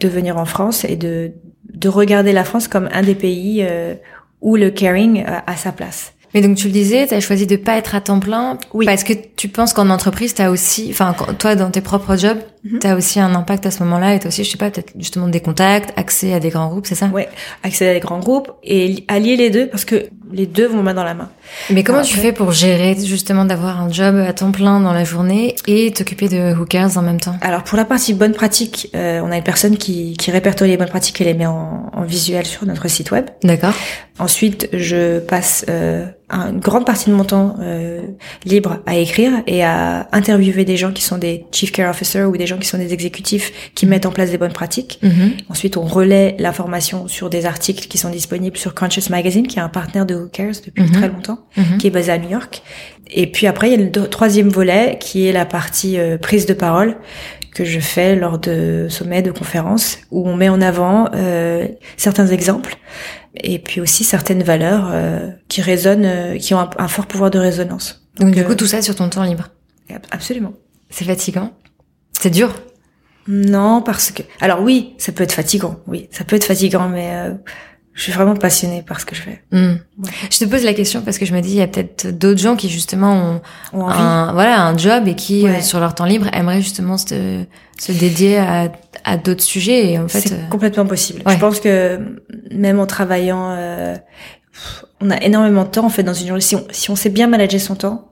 [0.00, 1.32] de venir en France et de,
[1.72, 3.94] de regarder la France comme un des pays euh,
[4.40, 6.12] où le caring a, a sa place.
[6.34, 8.84] Mais donc tu le disais, tu as choisi de pas être à temps plein Oui.
[8.84, 12.38] parce que tu penses qu'en entreprise, tu as aussi, enfin toi dans tes propres jobs,
[12.64, 12.78] Mhm.
[12.80, 14.92] tu as aussi un impact à ce moment-là et tu aussi, je sais pas, peut-être
[14.98, 17.06] justement des contacts, accès à des grands groupes, c'est ça?
[17.06, 17.28] Ouais,
[17.62, 20.82] accéder à des grands groupes et li- allier les deux parce que les deux vont
[20.82, 21.30] main dans la main.
[21.70, 25.04] Mais comment tu fais pour gérer justement d'avoir un job à temps plein dans la
[25.04, 27.36] journée et t'occuper de Cares en même temps?
[27.40, 30.76] Alors pour la partie bonne pratique, euh, on a une personne qui, qui répertorie les
[30.76, 33.24] bonnes pratiques et les met en, en visuel sur notre site web.
[33.42, 33.72] D'accord.
[34.18, 38.02] Ensuite, je passe euh, un- une grande partie de mon temps euh,
[38.44, 42.36] libre à écrire et à interviewer des gens qui sont des chief care officers ou
[42.36, 44.98] des gens qui sont des exécutifs qui mettent en place des bonnes pratiques.
[45.02, 45.32] Mhm.
[45.48, 49.62] Ensuite, on relaie l'information sur des articles qui sont disponibles sur Conscious Magazine, qui est
[49.62, 50.92] un partenaire de Who Cares depuis Mhm.
[50.92, 51.78] très longtemps, Mhm.
[51.78, 52.62] qui est basé à New York.
[53.10, 56.46] Et puis après, il y a le troisième volet qui est la partie euh, prise
[56.46, 56.96] de parole
[57.54, 62.26] que je fais lors de sommets, de conférences, où on met en avant euh, certains
[62.28, 62.76] exemples
[63.40, 67.30] et puis aussi certaines valeurs euh, qui résonnent, euh, qui ont un, un fort pouvoir
[67.30, 68.06] de résonance.
[68.20, 69.48] Donc du coup, tout ça sur ton temps libre.
[70.10, 70.52] Absolument.
[70.90, 71.52] C'est fatigant
[72.20, 72.52] C'est dur
[73.26, 74.22] Non, parce que...
[74.40, 77.34] Alors oui, ça peut être fatigant, oui, ça peut être fatigant, mais euh,
[77.94, 79.42] je suis vraiment passionnée par ce que je fais.
[79.52, 79.74] Hmm.
[80.30, 82.40] Je te pose la question parce que je me dis, il y a peut-être d'autres
[82.40, 83.40] gens qui justement
[83.72, 85.58] ont un, voilà, un job et qui, Ouais.
[85.58, 87.44] euh, sur leur temps libre, aimeraient justement se,
[87.78, 88.70] se dédier à,
[89.04, 89.92] à d'autres sujets.
[89.92, 91.22] Et en fait, c'est euh, complètement possible.
[91.26, 91.34] ouais.
[91.34, 91.98] Je pense que
[92.52, 93.96] même en travaillant, euh,
[95.00, 96.40] on a énormément de temps en fait dans une journée.
[96.40, 98.08] Si on, si on sait bien manager son temps,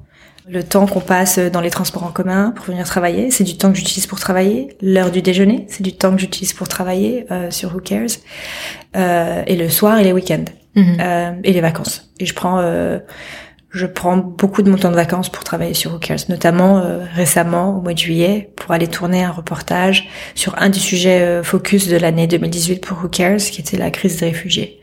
[0.49, 3.73] le temps qu'on passe dans les transports en commun pour venir travailler, c'est du temps
[3.73, 4.77] que j'utilise pour travailler.
[4.81, 8.19] L'heure du déjeuner, c'est du temps que j'utilise pour travailler euh, sur Who Cares.
[8.97, 10.45] Euh, et le soir et les week-ends
[10.77, 10.99] mhm.
[11.01, 12.13] euh, et les vacances.
[12.21, 12.99] Et je prends, euh,
[13.71, 17.05] je prends beaucoup de mon temps de vacances pour travailler sur Who Cares, notamment euh,
[17.15, 21.43] récemment au mois de juillet pour aller tourner un reportage sur un des sujets euh,
[21.43, 24.76] focus de l'année 2018 pour Who Cares, qui était la crise des réfugiés.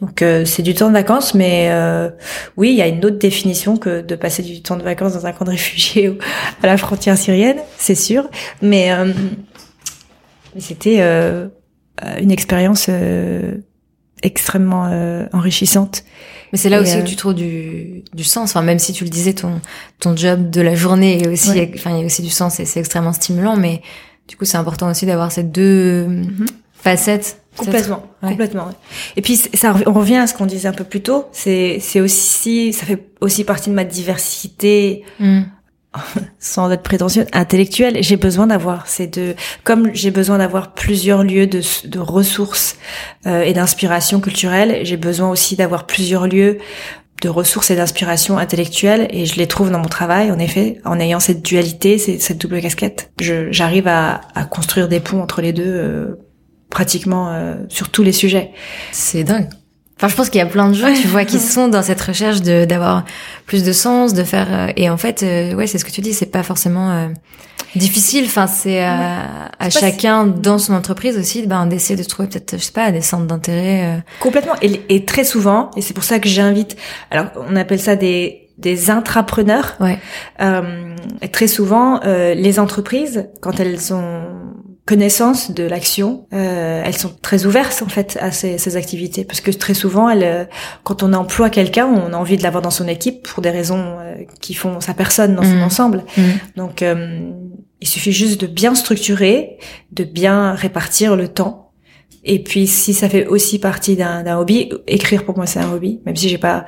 [0.00, 2.10] Donc euh, c'est du temps de vacances, mais euh,
[2.58, 5.24] oui, il y a une autre définition que de passer du temps de vacances dans
[5.26, 6.18] un camp de réfugiés ou
[6.62, 8.28] à la frontière syrienne, c'est sûr.
[8.60, 9.12] Mais, euh,
[10.58, 11.48] c'était euh,
[12.20, 13.56] une expérience euh,
[14.22, 16.04] extrêmement euh, enrichissante.
[16.52, 18.50] Mais c'est là Et, aussi où tu trouves du, du sens.
[18.50, 19.60] Enfin, même si tu le disais, ton,
[19.98, 21.72] ton job de la journée est aussi, Ouais.
[21.74, 23.56] enfin, il y a aussi du sens et c'est extrêmement stimulant.
[23.56, 23.82] Mais
[24.28, 26.22] du coup, c'est important aussi d'avoir ces deux
[26.72, 27.40] facettes.
[27.56, 28.30] Complètement, Ouais.
[28.30, 28.68] complètement.
[29.16, 31.26] Et puis ça, on revient à ce qu'on disait un peu plus tôt.
[31.32, 35.42] C'est, c'est aussi, ça fait aussi partie de ma diversité, Hmm.
[36.38, 37.96] sans être prétentieuse, intellectuelle.
[38.02, 42.76] J'ai besoin d'avoir ces deux, comme j'ai besoin d'avoir plusieurs lieux de, de ressources
[43.26, 44.80] euh, et d'inspiration culturelle.
[44.84, 46.58] J'ai besoin aussi d'avoir plusieurs lieux
[47.22, 51.00] de ressources et d'inspiration intellectuelle et je les trouve dans mon travail en effet en
[51.00, 55.64] ayant cette dualité cette double casquette j'arrive à, à construire des ponts entre les deux
[55.66, 56.18] euh,
[56.76, 58.50] pratiquement sur tous les sujets.
[58.92, 59.48] C'est dingue.
[59.98, 62.00] Enfin, je pense qu'il y a plein de gens, tu vois, qui sont dans cette
[62.00, 63.04] recherche de d'avoir
[63.46, 64.48] plus de sens, de faire.
[64.50, 67.08] Euh, et en fait, euh, ouais, c'est ce que tu dis, c'est pas forcément euh,
[67.76, 68.24] difficile.
[68.26, 72.62] Enfin, c'est à, à chacun dans son entreprise aussi, ben, d'essayer de trouver peut-être, je
[72.62, 74.02] sais pas, des centres d'intérêt.
[74.20, 74.54] Complètement.
[74.60, 76.76] Et, et, très souvent, et c'est pour ça que j'invite.
[77.10, 79.76] Alors, on appelle ça des des intrapreneurs.
[79.80, 79.98] Ouais.
[81.20, 84.22] et très souvent, les entreprises, quand elles ont
[84.86, 89.40] connaissance de l'action, euh, elles sont très ouvertes en fait à ces, ces activités parce
[89.40, 90.44] que très souvent, elles, euh,
[90.84, 93.98] quand on emploie quelqu'un, on a envie de l'avoir dans son équipe pour des raisons
[93.98, 95.62] euh, qui font sa personne dans son mmh.
[95.62, 96.04] ensemble.
[96.16, 96.22] Mmh.
[96.54, 97.30] Donc, euh,
[97.80, 99.58] il suffit juste de bien structurer,
[99.90, 101.66] de bien répartir le temps
[102.28, 106.00] et puis si ça fait aussi partie d'un hobby, écrire pour moi c'est un hobby,
[106.04, 106.66] même si j'ai pas,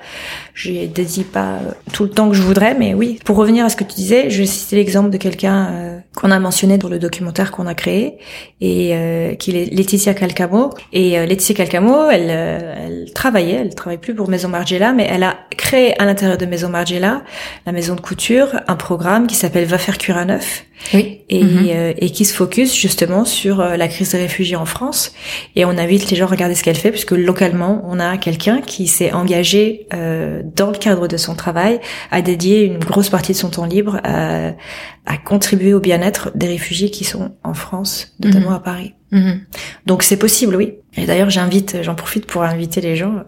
[0.54, 1.59] je dédie pas
[1.92, 3.18] tout le temps que je voudrais, mais oui.
[3.24, 6.33] Pour revenir à ce que tu disais, je vais citer l'exemple de quelqu'un euh, qu'on
[6.33, 8.18] a mentionné dans le documentaire qu'on a créé
[8.61, 10.70] et euh, qui est Laetitia Calcamo.
[10.92, 15.07] Et euh, Laetitia Calcamo, elle, euh, elle travaillait, elle travaille plus pour Maison Margiela, mais
[15.09, 17.22] elle a créé à l'intérieur de Maison Margiela,
[17.66, 21.20] la maison de couture, un programme qui s'appelle Va faire cuire à neuf oui.
[21.28, 21.66] et, mhm.
[21.68, 25.12] euh, et qui se focus justement sur euh, la crise des réfugiés en France.
[25.57, 28.61] Et on invite les gens à regarder ce qu'elle fait, puisque localement, on a quelqu'un
[28.61, 33.33] qui s'est engagé euh, dans le cadre de son travail à dédier une grosse partie
[33.33, 34.52] de son temps libre à,
[35.07, 38.57] à contribuer au bien-être des réfugiés qui sont en France, notamment mhm.
[38.57, 38.94] à Paris.
[39.12, 39.40] Mhm.
[39.87, 40.75] Donc c'est possible, oui.
[40.97, 43.23] Et d'ailleurs, j'invite, j'en profite pour inviter les gens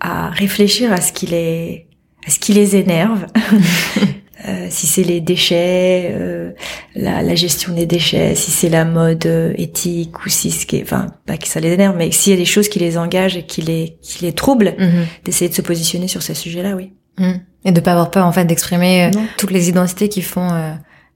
[0.00, 1.88] à réfléchir à ce qui les,
[2.26, 3.26] à ce qui les énerve.
[4.46, 6.50] Euh, si c'est les déchets, euh,
[6.94, 10.76] la, la, gestion des déchets, si c'est la mode euh, éthique ou si ce qui
[10.76, 12.98] est, enfin pas que ça les énerve, mais s'il y a des choses qui les
[12.98, 15.06] engagent et qui les qui les troublent, mhm.
[15.24, 16.92] d'essayer de se positionner sur ces sujets-là, oui.
[17.64, 20.50] Et de pas avoir peur en fait d'exprimer toutes les identités qui font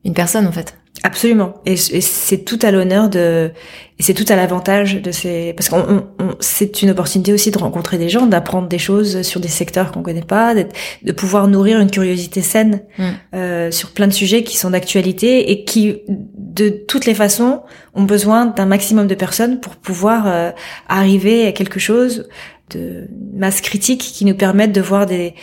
[0.05, 0.75] une personne en fait.
[1.05, 1.55] Absolument.
[1.65, 3.53] Et, c'est tout à l'honneur de,
[3.99, 6.07] et c'est tout à l'avantage de ces, parce qu'on,
[6.41, 10.03] c'est une opportunité aussi de rencontrer des gens, d'apprendre des choses sur des secteurs qu'on
[10.03, 13.05] connaît pas, de pouvoir nourrir une curiosité saine mm.
[13.35, 17.63] euh, sur plein de sujets qui sont d'actualité et qui, de toutes les façons,
[17.95, 20.51] ont besoin d'un maximum de personnes pour pouvoir euh,
[20.89, 22.29] arriver à quelque chose
[22.71, 25.35] de masse critique qui nous permettent de voir des,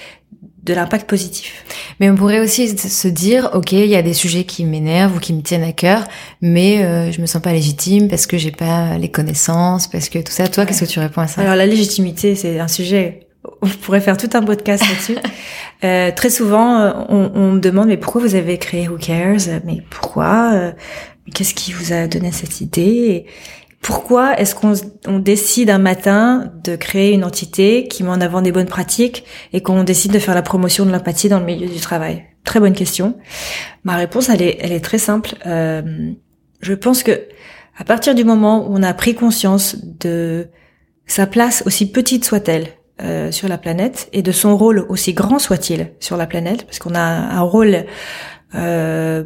[0.65, 1.63] de l'impact positif.
[1.99, 5.19] Mais on pourrait aussi se dire, ok, il y a des sujets qui m'énervent ou
[5.19, 6.03] qui me tiennent à cœur,
[6.41, 10.19] mais euh, je me sens pas légitime parce que j'ai pas les connaissances, parce que
[10.19, 10.47] tout ça.
[10.47, 11.41] Toi, qu'est-ce que tu réponds à ça?
[11.41, 13.21] Alors la légitimité, c'est un sujet.
[13.61, 15.17] On pourrait faire tout un podcast là-dessus.
[15.83, 19.61] euh, très souvent, on, on, me demande mais pourquoi vous avez créé Who Cares?
[19.65, 20.51] Mais pourquoi?
[20.53, 20.71] Euh,
[21.33, 23.25] Qu'est-ce qui vous a donné cette idée?
[23.85, 28.51] Pourquoi est-ce qu'on décide un matin de créer une entité qui met en avant des
[28.51, 31.79] bonnes pratiques et qu'on décide de faire la promotion de l'empathie dans le milieu du
[31.79, 32.23] travail?
[32.43, 33.15] Très bonne question.
[33.83, 35.35] Ma réponse, elle est, très simple.
[35.45, 35.83] Euh,
[36.61, 37.27] je pense que
[37.77, 40.47] à partir du moment où on a pris conscience de
[41.05, 42.69] sa place, aussi petite soit-elle,
[43.03, 46.79] euh, sur la planète, et de son rôle, aussi grand soit-il, sur la planète, parce
[46.79, 47.85] qu'on a un rôle
[48.55, 49.23] euh,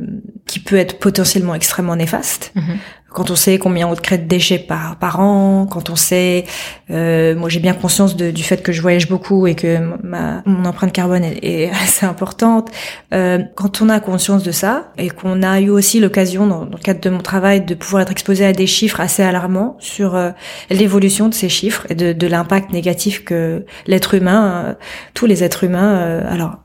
[0.48, 2.52] qui peut être potentiellement extrêmement néfaste.
[2.56, 2.78] Mhm
[3.12, 6.46] quand on sait combien on crée de déchets par, par an, quand on sait,
[6.92, 10.44] euh, moi j'ai bien conscience de, du fait que je voyage beaucoup et que ma,
[10.46, 12.70] mon empreinte carbone est, assez importante.
[13.14, 16.78] Euh, quand on a conscience de ça et qu'on a eu aussi l'occasion dans, le
[16.78, 20.30] cadre de mon travail de pouvoir être exposé à des chiffres assez alarmants sur euh,
[20.70, 24.74] l'évolution de ces chiffres et de, de l'impact négatif que l'être humain, euh,
[25.16, 26.58] tous les êtres humains, euh, alors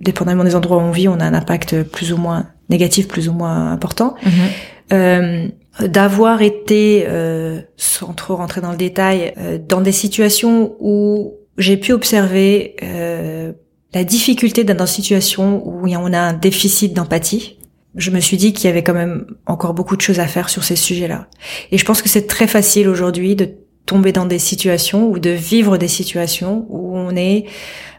[0.00, 3.28] dépendamment des endroits où on vit, on a un impact plus ou moins négatif, plus
[3.28, 4.16] ou moins important.
[4.24, 11.34] Mm-hmm d'avoir été, euh, sans trop rentrer dans le détail, euh, dans des situations où
[11.58, 13.52] j'ai pu observer euh,
[13.92, 17.58] la difficulté d'être dans une situation où on a un déficit d'empathie.
[17.96, 20.48] Je me suis dit qu'il y avait quand même encore beaucoup de choses à faire
[20.48, 21.28] sur ces sujets-là.
[21.70, 23.50] Et je pense que c'est très facile aujourd'hui de
[23.86, 27.44] tomber dans des situations ou de vivre des situations où on est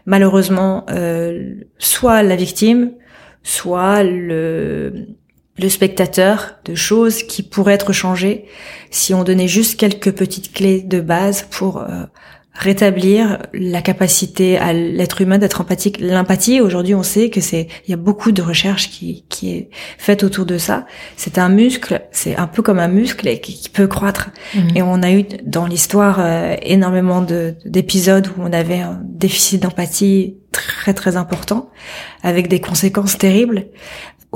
[0.04, 2.92] malheureusement euh, soit la victime,
[3.42, 5.06] soit le
[5.58, 8.44] le spectateur de choses qui pourraient être changées
[8.90, 12.04] si on donnait juste quelques petites clés de base pour euh,
[12.58, 15.98] rétablir la capacité à l'être humain d'être empathique.
[16.00, 19.70] L'empathie, aujourd'hui, on sait que c'est, il y a beaucoup de recherches qui, qui est
[19.98, 20.86] faite autour de ça.
[21.16, 24.30] C'est un muscle, c'est un peu comme un muscle et qui, peut croître.
[24.54, 24.76] Mhm.
[24.76, 27.20] Et on a eu dans l'histoire euh, énormément
[27.66, 31.68] d'épisodes où on avait un déficit d'empathie très très important,
[32.22, 33.66] avec des conséquences terribles.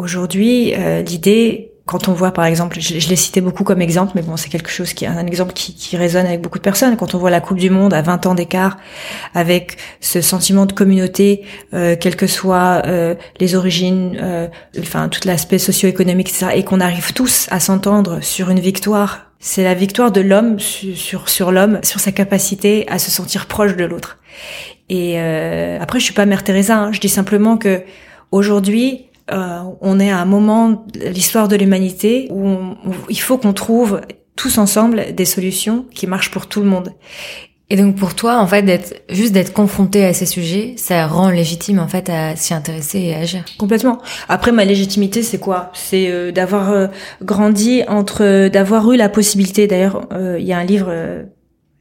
[0.00, 4.22] Aujourd'hui, euh, l'idée, quand on voit par exemple, je, l'ai cité beaucoup comme exemple, mais
[4.22, 6.96] bon, c'est quelque chose qui est un exemple qui, qui, résonne avec beaucoup de personnes.
[6.96, 8.78] Quand on voit la Coupe du Monde à 20 ans d'écart,
[9.34, 11.42] avec ce sentiment de communauté,
[11.74, 16.80] euh, quelles que soient euh, les origines, euh, enfin tout l'aspect socio-économique, etc., et qu'on
[16.80, 21.80] arrive tous à s'entendre sur une victoire C'est la victoire de l'homme sur sur, l'homme,
[21.82, 24.16] sur sa capacité à se sentir proche de l'autre.
[24.90, 26.76] Et euh, après, je suis pas Mère Teresa.
[26.76, 26.92] Hein.
[26.92, 27.82] Je dis simplement que
[28.32, 32.56] aujourd'hui, euh, on est à un moment de l'histoire de l'humanité où
[33.08, 34.00] il faut qu'on trouve
[34.36, 36.92] tous ensemble des solutions qui marchent pour tout le monde.
[37.72, 41.30] Et donc pour toi, en fait, d'être juste d'être confronté à ces sujets, ça rend
[41.30, 43.44] légitime en fait à s'y intéresser et à agir.
[43.58, 43.98] Complètement.
[44.28, 45.70] Après, ma légitimité, c'est quoi?
[45.72, 46.88] C'est euh, d'avoir euh,
[47.22, 49.68] grandi entre, d'avoir eu la possibilité.
[49.68, 50.92] D'ailleurs, euh, il y a un livre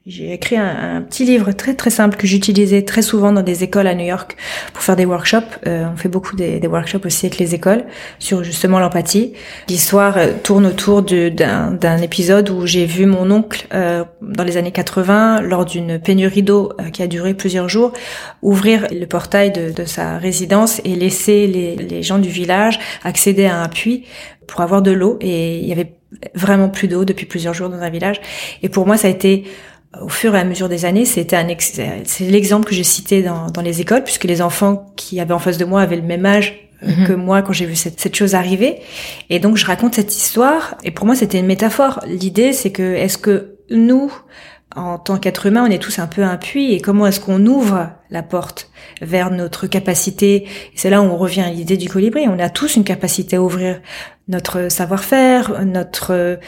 [0.09, 3.85] j'ai écrit un, petit livre très très simple que j'utilisais très souvent dans des écoles
[3.85, 4.35] à New York
[4.73, 5.59] pour faire des workshops.
[5.67, 7.83] Euh, on fait beaucoup des, des, workshops aussi avec les écoles
[8.17, 9.33] sur justement l'empathie.
[9.67, 14.71] L'histoire euh, tourne autour d'un épisode où j'ai vu mon oncle euh, dans les années
[14.71, 17.93] 80 lors d'une pénurie d'eau qui a duré plusieurs jours
[18.41, 23.45] ouvrir le portail de, de sa résidence et laisser les, les gens du village accéder
[23.45, 24.05] à un puits
[24.47, 25.93] pour avoir de l'eau et il y avait
[26.33, 28.19] vraiment plus d'eau depuis plusieurs jours dans un village
[28.63, 29.45] et pour moi ça a été
[29.99, 33.47] au fur et à mesure des années, c'était un c'est l'exemple que j'ai cité dans,
[33.47, 36.25] dans, les écoles, puisque les enfants qui avaient en face de moi avaient le même
[36.25, 37.07] âge mhm.
[37.07, 38.81] que moi quand j'ai vu cette, cette, chose arriver.
[39.29, 42.01] Et donc je raconte cette histoire, et pour moi c'était une métaphore.
[42.05, 44.11] L'idée c'est que est-ce que nous,
[44.75, 47.43] en tant qu'être humain, on est tous un peu un puits, et comment est-ce qu'on
[47.45, 48.69] ouvre la porte
[49.01, 52.27] vers notre capacité C'est là où on revient à l'idée du colibri.
[52.27, 53.81] On a tous une capacité à ouvrir
[54.27, 56.39] notre savoir-faire, notre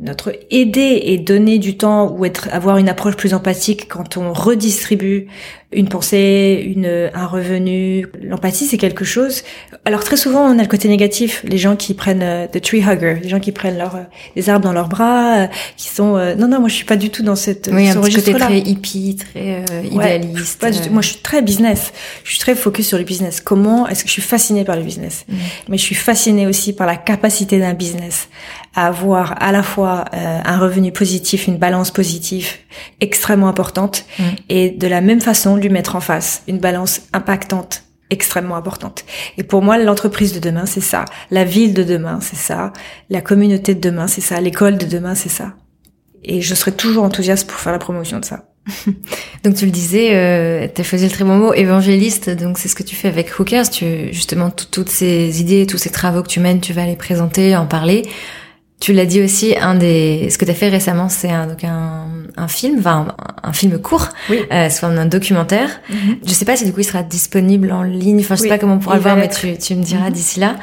[0.00, 4.32] notre aider et donner du temps ou être avoir une approche plus empathique quand on
[4.32, 5.28] redistribue
[5.72, 8.06] une pensée, une un revenu.
[8.20, 9.44] L'empathie c'est quelque chose.
[9.84, 12.80] Alors très souvent on a le côté négatif, les gens qui prennent euh, the tree
[12.80, 13.96] hugger, les gens qui prennent leur
[14.34, 15.46] des arbres dans leurs bras, euh,
[15.76, 18.00] qui sont euh, non non moi je suis pas du tout dans cette oui, un
[18.00, 20.90] petit côté très hippie, très idéaliste.
[20.90, 21.92] moi je suis très business,
[22.24, 23.40] je suis très focus sur le business.
[23.40, 25.36] Comment est-ce que je suis fascinée par le business, mm.
[25.68, 28.28] mais je suis fascinée aussi par la capacité d'un business
[28.74, 32.48] à avoir à la fois euh, un revenu positif, une balance positive
[33.00, 34.22] extrêmement importante, mm.
[34.48, 39.04] et de la même façon lui mettre en face une balance impactante extrêmement importante.
[39.38, 41.04] Et pour moi, l'entreprise de demain, c'est ça.
[41.30, 42.72] La ville de demain, c'est ça.
[43.10, 44.40] La communauté de demain, c'est ça.
[44.40, 45.54] L'école de demain, c'est ça.
[46.22, 48.53] Et je serai toujours enthousiaste pour faire la promotion de ça.
[49.44, 52.68] donc tu le disais, euh, tu as choisi le très bon mot, évangéliste, donc c'est
[52.68, 56.28] ce que tu fais avec Hookers, tu justement toutes ces idées, tous ces travaux que
[56.28, 58.02] tu mènes, tu vas les présenter, en parler.
[58.80, 61.64] Tu l'as dit aussi, un des, ce que tu as fait récemment, c'est un, donc
[61.64, 64.40] un, un film, enfin un, film court, oui.
[64.52, 65.80] euh, soit un documentaire.
[65.88, 65.94] Mm
[66.26, 68.20] Je sais pas si du coup il sera disponible en ligne.
[68.20, 70.12] Enfin, je sais pas comment on pourra le voir, mais tu, tu me diras mhm.
[70.12, 70.56] d'ici là.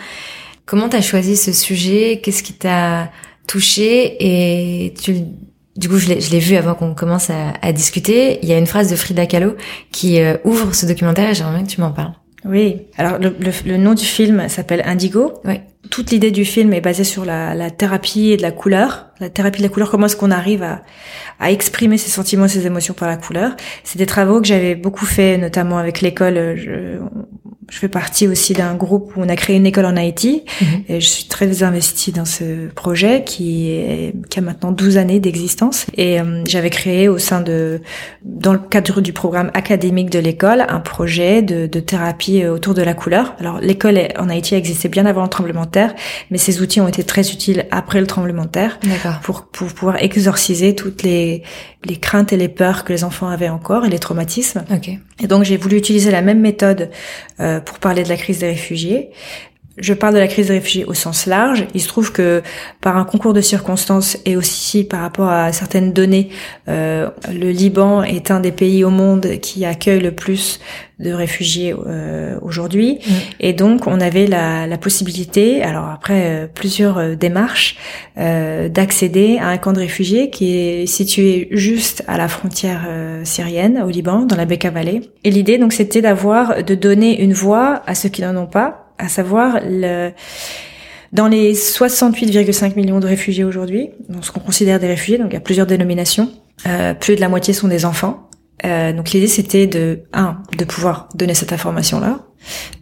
[0.66, 2.20] Comment t'as choisi ce sujet?
[2.24, 3.10] Qu'est-ce qui t'a
[3.48, 4.18] touché?
[4.20, 5.16] Et tu,
[5.78, 8.40] du coup, je l'ai vu avant qu'on commence à, à, discuter.
[8.44, 9.56] Il y a une phrase de Frida Kahlo
[9.92, 12.14] qui euh, ouvre ce documentaire et j'aimerais bien que tu m'en parles.
[12.44, 12.82] Oui.
[12.98, 15.34] Alors le, le, le nom du film s'appelle Indigo.
[15.46, 19.08] Oui toute l'idée du film est basée sur la, la, thérapie et de la couleur.
[19.22, 20.82] La thérapie de la couleur, comment est-ce qu'on arrive à,
[21.40, 23.56] à, exprimer ses sentiments, ses émotions par la couleur?
[23.84, 26.58] C'est des travaux que j'avais beaucoup fait, notamment avec l'école.
[26.58, 27.00] Je,
[27.72, 30.84] je fais partie aussi d'un groupe où on a créé une école en Haïti mhm.
[30.90, 35.22] et je suis très investie dans ce projet qui, est, qui a maintenant 12 années
[35.22, 37.80] d'existence et euh, j'avais créé au sein de
[38.24, 42.74] dans le cadre du programme académique de l'école un projet de, de, thérapie euh, autour
[42.74, 43.36] de la couleur.
[43.40, 45.96] Alors l'école en Haïti existait bien avant le tremblement de terre,
[46.30, 48.80] mais ces outils ont été très utiles après le tremblement de terre
[49.20, 51.44] pour, pour pouvoir exorciser toutes les,
[51.84, 54.64] les craintes et les peurs que les enfants avaient encore et les traumatismes.
[54.72, 55.00] Okay.
[55.20, 56.90] Et donc j'ai voulu utiliser la même méthode
[57.40, 59.10] euh, pour parler de la crise des réfugiés.
[59.82, 61.66] Je parle de la crise des réfugiés au sens large.
[61.74, 62.44] Il se trouve que
[62.80, 66.30] par un concours de circonstances et aussi par rapport à certaines données,
[66.70, 70.60] euh, le Liban est un des pays au monde qui accueille le plus
[71.02, 73.00] de réfugiés euh, aujourd'hui.
[73.06, 73.12] Mm.
[73.40, 77.78] Et donc, on avait la, la possibilité, alors après euh, plusieurs euh, démarches,
[78.18, 82.88] euh, d'accéder à un camp de réfugiés qui est situé juste à la frontière
[83.24, 85.02] syrienne, au Liban, dans la Bekaa Valley.
[85.24, 88.81] Et l'idée, donc, c'était d'avoir, de donner une voix à ceux qui n'en ont pas,
[89.02, 90.12] à savoir le
[91.12, 93.90] dans les 68,5 millions de réfugiés aujourd'hui,
[94.22, 96.32] ce qu'on considère des réfugiés, donc il y a plusieurs dénominations,
[96.66, 98.30] euh, plus de la moitié sont des enfants.
[98.64, 102.20] Euh, donc l'idée c'était de un de pouvoir donner cette information là,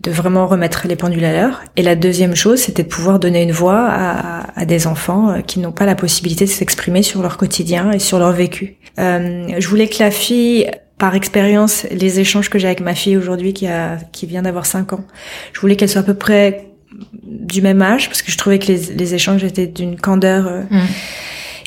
[0.03, 1.61] de vraiment remettre les pendules à l'heure.
[1.75, 5.39] Et la deuxième chose c'était de pouvoir donner une voix à, à des enfants euh,
[5.41, 8.77] qui n'ont pas la possibilité de s'exprimer sur leur quotidien et sur leur vécu.
[8.99, 10.69] Euh, je voulais que la fille
[10.99, 14.67] par expérience, les échanges que j'ai avec ma fille aujourd'hui qui a qui vient d'avoir
[14.67, 15.05] 5 ans,
[15.53, 16.67] je voulais qu'elle soit à peu près
[17.23, 20.61] du même âge parce que je trouvais que les, les échanges étaient d'une candeur euh,
[20.69, 20.85] mm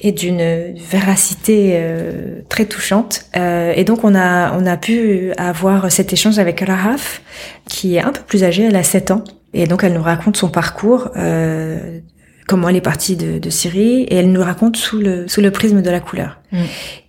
[0.03, 3.26] et d'une véracité euh, très touchante.
[3.37, 7.22] Euh, et donc on a on a pu avoir cet échange avec Rahaf,
[7.68, 9.24] qui est un peu plus âgée, elle a 7 ans,
[9.55, 11.11] et donc elle nous raconte son parcours.
[11.16, 12.01] Euh,
[12.49, 15.53] comment elle est partie de, de, Syrie et elle nous raconte sous le sous le
[15.53, 16.41] prisme de la couleur.
[16.51, 16.62] Mm.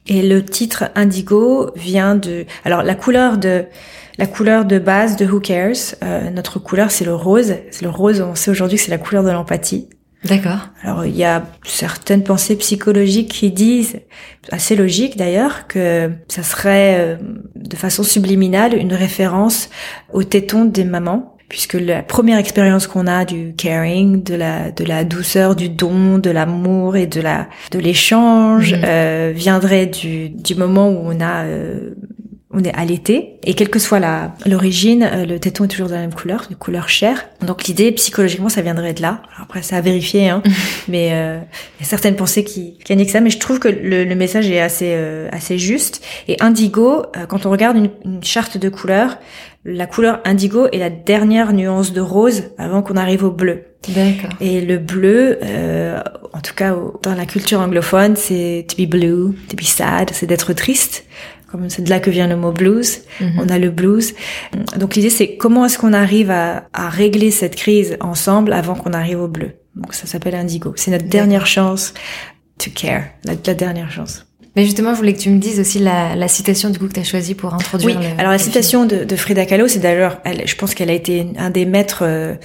[0.07, 3.65] Et le titre Indigo vient de alors la couleur de
[4.17, 5.95] la couleur de base de Who Cares.
[6.03, 7.55] Euh, notre couleur c'est le rose.
[7.71, 8.21] C'est le rose.
[8.21, 9.89] On sait aujourd'hui que c'est la couleur de l'empathie.
[10.25, 10.69] D'accord.
[10.81, 13.99] Alors il y a certaines pensées psychologiques qui disent,
[14.51, 17.15] assez logique d'ailleurs, que ça serait euh,
[17.55, 19.69] de façon subliminale une référence
[20.13, 24.83] au téton des mamans puisque la première expérience qu'on a du caring, de la de
[24.83, 28.81] la douceur, du don, de l'amour et de la de l'échange Mhm.
[28.83, 31.91] euh, viendrait du du moment où on a euh,
[32.53, 35.93] on est allaité et quelle que soit la l'origine, euh, le téton est toujours de
[35.93, 37.27] la même couleur, de couleur chair.
[37.45, 39.21] Donc l'idée psychologiquement ça viendrait de là.
[39.33, 40.41] Alors après c'est à vérifier, hein,
[40.87, 41.39] mais euh,
[41.79, 43.21] il y a certaines pensées qui, qui indiquent ça.
[43.21, 46.03] Mais je trouve que le, le message est assez euh, assez juste.
[46.27, 49.17] Et indigo, euh, quand on regarde une, une charte de couleurs,
[49.65, 53.63] la couleur indigo est la dernière nuance de rose avant qu'on arrive au bleu.
[53.89, 54.29] D'accord.
[54.39, 56.01] Et le bleu, euh,
[56.33, 60.25] en tout cas dans la culture anglophone, c'est to be blue, to be sad, c'est
[60.25, 61.05] d'être triste.
[61.53, 63.01] Comme c'est de là que vient le mot blues.
[63.21, 63.33] Mhm.
[63.37, 64.13] On a le blues.
[64.77, 68.91] Donc l'idée c'est comment est-ce qu'on arrive à, à régler cette crise ensemble avant qu'on
[68.93, 69.51] arrive au bleu.
[69.75, 70.73] Donc ça s'appelle indigo.
[70.75, 71.93] C'est notre dernière chance
[72.57, 74.25] to care, la, la dernière chance.
[74.55, 76.93] Mais justement, je voulais que tu me dises aussi la, la citation du coup que
[76.93, 79.79] tu as choisie pour introduire Oui, le- alors la citation de, de Frida Kahlo, c'est
[79.79, 82.35] d'ailleurs, je pense qu'elle a été un des maîtres euh,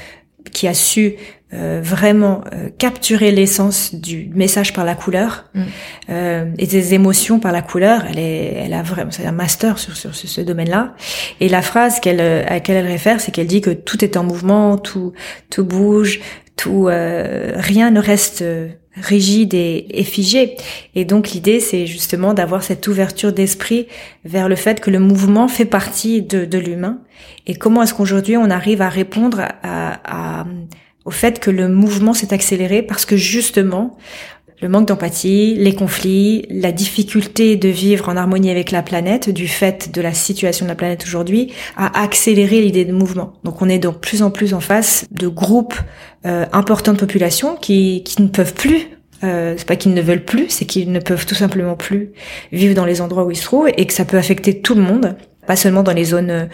[0.53, 1.15] qui a su
[1.55, 5.63] euh, vraiment euh, capturer l'essence du message par la couleur Mm.
[6.11, 8.05] euh, et des émotions par la couleur.
[8.11, 10.95] Elle est, elle a vraiment, c'est un master sur, sur ce, ce domaine-là.
[11.41, 14.17] Et la phrase qu'elle, euh, à laquelle elle réfère, c'est qu'elle dit que tout est
[14.19, 15.13] en mouvement, tout,
[15.51, 16.21] tout bouge,
[16.57, 18.45] tout, euh, rien ne reste
[19.01, 20.57] rigide et, et figé.
[20.97, 23.87] Et donc l'idée, c'est justement d'avoir cette ouverture d'esprit
[24.25, 26.99] vers le fait que le mouvement fait partie de, de l'humain.
[27.47, 30.47] Et comment est-ce qu'aujourd'hui on arrive à répondre à, à-
[31.09, 33.97] au fait que le mouvement s'est accéléré parce que justement
[34.61, 39.49] le manque d'empathie, les conflits, la difficulté de vivre en harmonie avec la planète du
[39.49, 43.33] fait de la situation de la planète aujourd'hui a accéléré l'idée de mouvement.
[43.43, 45.81] Donc on est de plus en plus en face de groupes
[46.27, 48.89] euh, importants de population qui, qui ne peuvent plus
[49.25, 52.13] euh, c'est pas qu'ils ne veulent plus, c'est qu'ils ne peuvent tout simplement plus
[52.53, 54.83] vivre dans les endroits où ils se trouvent et que ça peut affecter tout le
[54.83, 55.17] monde,
[55.49, 56.45] pas seulement dans les zones euh,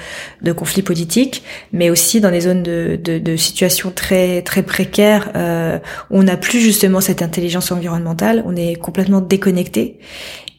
[0.41, 1.43] de conflits politiques,
[1.73, 5.79] mais aussi dans les zones de, de, situations très très précaires euh,
[6.11, 9.99] où on n'a plus justement cette intelligence environnementale, on est complètement déconnecté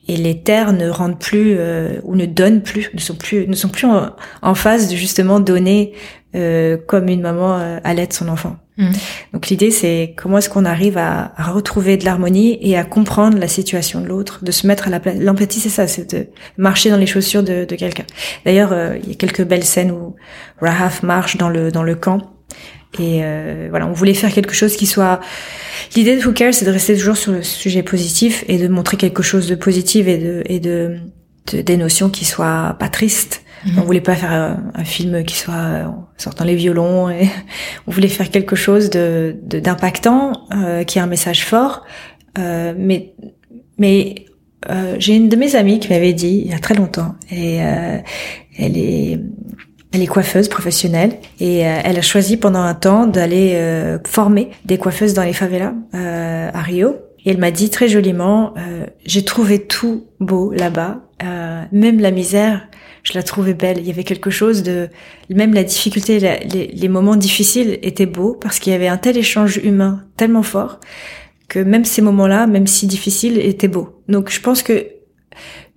[0.09, 3.55] et les terres ne rendent plus euh, ou ne donnent plus, ne sont plus ne
[3.55, 3.87] sont plus
[4.41, 5.93] en, phase de justement donner
[6.35, 8.57] euh, comme une maman allait son enfant.
[8.77, 8.91] Mhm.
[9.33, 13.37] Donc l'idée c'est comment est-ce qu'on arrive à, à retrouver de l'harmonie et à comprendre
[13.37, 15.15] la situation de l'autre, de se mettre à la place.
[15.17, 18.03] L'empathie c'est ça, c'est de marcher dans les chaussures de, de quelqu'un.
[18.43, 20.15] D'ailleurs euh, il y a quelques belles scènes où
[20.59, 22.33] Rahaf marche dans le dans le camp
[22.99, 25.19] et euh, voilà on voulait faire quelque chose qui soit
[25.95, 28.97] L'idée de Who Cares, c'est de rester toujours sur le sujet positif et de montrer
[28.97, 30.97] quelque chose de positif et de, et de,
[31.53, 33.43] de- des notions qui soient pas tristes.
[33.65, 33.79] Mhm.
[33.79, 35.85] On voulait pas faire un, film qui soit euh,
[36.17, 37.27] sortant les violons et
[37.87, 41.83] on voulait faire quelque chose de d'impactant, euh, qui a un message fort.
[42.37, 43.13] Euh, mais
[43.77, 44.25] mais
[44.69, 47.61] euh, j'ai une de mes amies qui m'avait dit il y a très longtemps et
[47.61, 47.97] euh,
[48.57, 49.19] elle est
[49.93, 53.57] elle est coiffeuse professionnelle et elle a choisi pendant un temps d'aller
[54.05, 56.97] former des coiffeuses dans les favelas à Rio.
[57.23, 58.53] Et elle m'a dit très joliment,
[59.05, 60.99] j'ai trouvé tout beau là-bas,
[61.71, 62.67] même la misère,
[63.05, 63.77] je la trouvais belle.
[63.79, 64.89] Il y avait quelque chose de,
[65.29, 69.57] même la difficulté, les, moments difficiles étaient beaux parce qu'il y avait un tel échange
[69.57, 70.79] humain tellement fort
[71.47, 74.01] que même ces moments-là, même si difficiles, étaient beaux.
[74.09, 74.87] Donc je pense que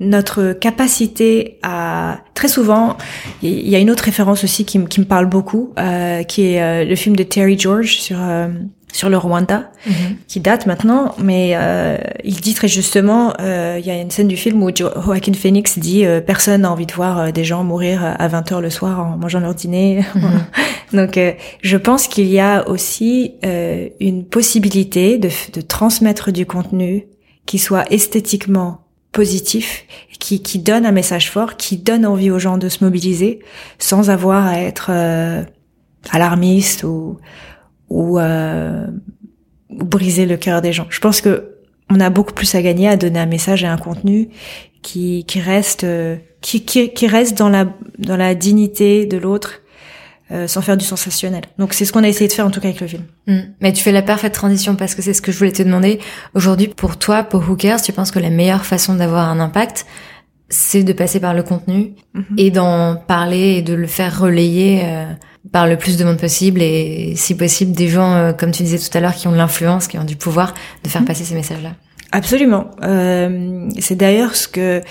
[0.01, 2.97] notre capacité à très souvent
[3.43, 6.43] il y a une autre référence aussi qui, me- qui me parle beaucoup euh, qui
[6.53, 8.47] est euh, le film de Terry George sur euh,
[8.93, 9.93] sur le Rwanda Mhm.
[10.27, 14.29] qui date maintenant mais euh, il dit très justement euh, il y a une scène
[14.29, 17.45] du film où Jo- Joaquin Phoenix dit euh, personne n'a envie de voir euh, des
[17.45, 20.45] gens mourir à 20h le soir en mangeant leur dîner Mhm.
[20.95, 21.33] donc euh,
[21.63, 27.07] je pense qu'il y a aussi euh, une possibilité de, de transmettre du contenu
[27.47, 28.81] qui soit esthétiquement
[29.13, 29.85] positif,
[30.19, 33.41] qui, qui donne un message fort, qui donne envie aux gens de se mobiliser,
[33.79, 35.43] sans avoir à être euh,
[36.11, 37.17] alarmiste ou
[37.91, 38.87] ou, euh,
[39.71, 40.87] ou briser le cœur des gens.
[40.91, 41.55] Je pense que
[41.91, 44.29] on a beaucoup plus à gagner à donner un message et un contenu
[44.83, 47.67] qui qui reste euh, qui, qui qui reste dans la
[47.99, 49.63] dans la dignité de l'autre
[50.31, 51.45] euh, sans faire du sensationnel.
[51.59, 53.05] Donc c'est ce qu'on a essayé de faire en tout cas avec le film.
[53.27, 53.39] Mm.
[53.63, 56.01] Mais tu fais la parfaite transition parce que c'est ce que je voulais te demander.
[56.35, 59.87] Aujourd'hui, pour toi, pour Cares, tu penses que la meilleure façon d'avoir un impact,
[60.51, 62.25] c'est de passer par le contenu Mhm.
[62.37, 65.07] et d'en parler et de le faire relayer euh,
[65.53, 68.79] par le plus de monde possible et si possible des gens, euh, comme tu disais
[68.79, 71.07] tout à l'heure, qui ont de l'influence, qui ont du pouvoir de faire mmh.
[71.07, 71.73] passer ces messages-là.
[72.13, 72.71] Absolument.
[72.83, 74.83] Euh, c'est d'ailleurs ce que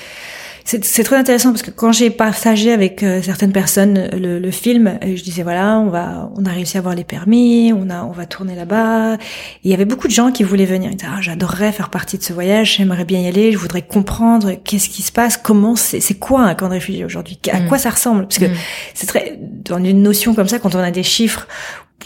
[0.68, 5.00] c'est très intéressant parce que quand j'ai partagé avec euh, certaines personnes le, le, film,
[5.02, 8.12] je disais voilà, on va, on a réussi à avoir les permis, on a, on
[8.12, 9.18] va tourner là-bas.
[9.64, 10.90] Il y avait beaucoup de gens qui voulaient venir.
[10.92, 13.82] Ils disaient ah, j'adorerais faire partie de ce voyage, j'aimerais bien y aller, je voudrais
[13.82, 17.62] comprendre qu'est-ce qui se passe, comment c'est, c'est quoi un camp de réfugiés aujourd'hui, à
[17.62, 17.68] mm.
[17.70, 18.56] quoi ça ressemble, parce que mm.
[18.94, 21.48] c'est très dans une notion comme ça quand on a des chiffres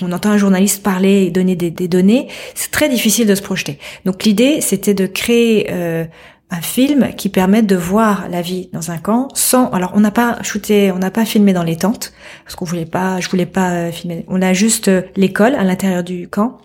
[0.02, 3.42] on entend un journaliste parler et donner des, des données, c'est très difficile de se
[3.42, 3.78] projeter.
[4.06, 6.06] Donc l'idée, c'était de créer euh,
[6.52, 10.12] un film qui permet de voir la vie dans un camp sans alors on n'a
[10.12, 13.46] pas shooté on n'a pas filmé dans les tentes parce qu'on voulait pas je voulais
[13.46, 14.26] pas euh, filmer.
[14.28, 16.60] On a juste euh, l'école à l'intérieur du camp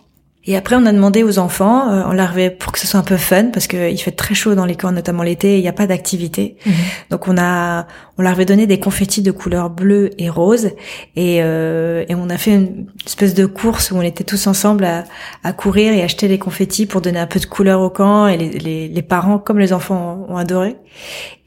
[0.48, 3.00] et après, on a demandé aux enfants, euh, on leur avait pour que ce soit
[3.00, 5.68] un peu fun, parce qu'il fait très chaud dans les camps, notamment l'été, il n'y
[5.68, 6.56] a pas d'activité.
[6.64, 6.72] Mhm.
[7.10, 7.86] Donc on a,
[8.16, 10.70] on leur avait donné des confettis de couleur bleue et rose,
[11.16, 14.84] et, euh, et on a fait une espèce de course où on était tous ensemble
[14.84, 15.04] à,
[15.42, 18.36] à courir et acheter les confettis pour donner un peu de couleur au camp, et
[18.36, 20.76] les, les, les parents, comme les enfants, ont, adoré.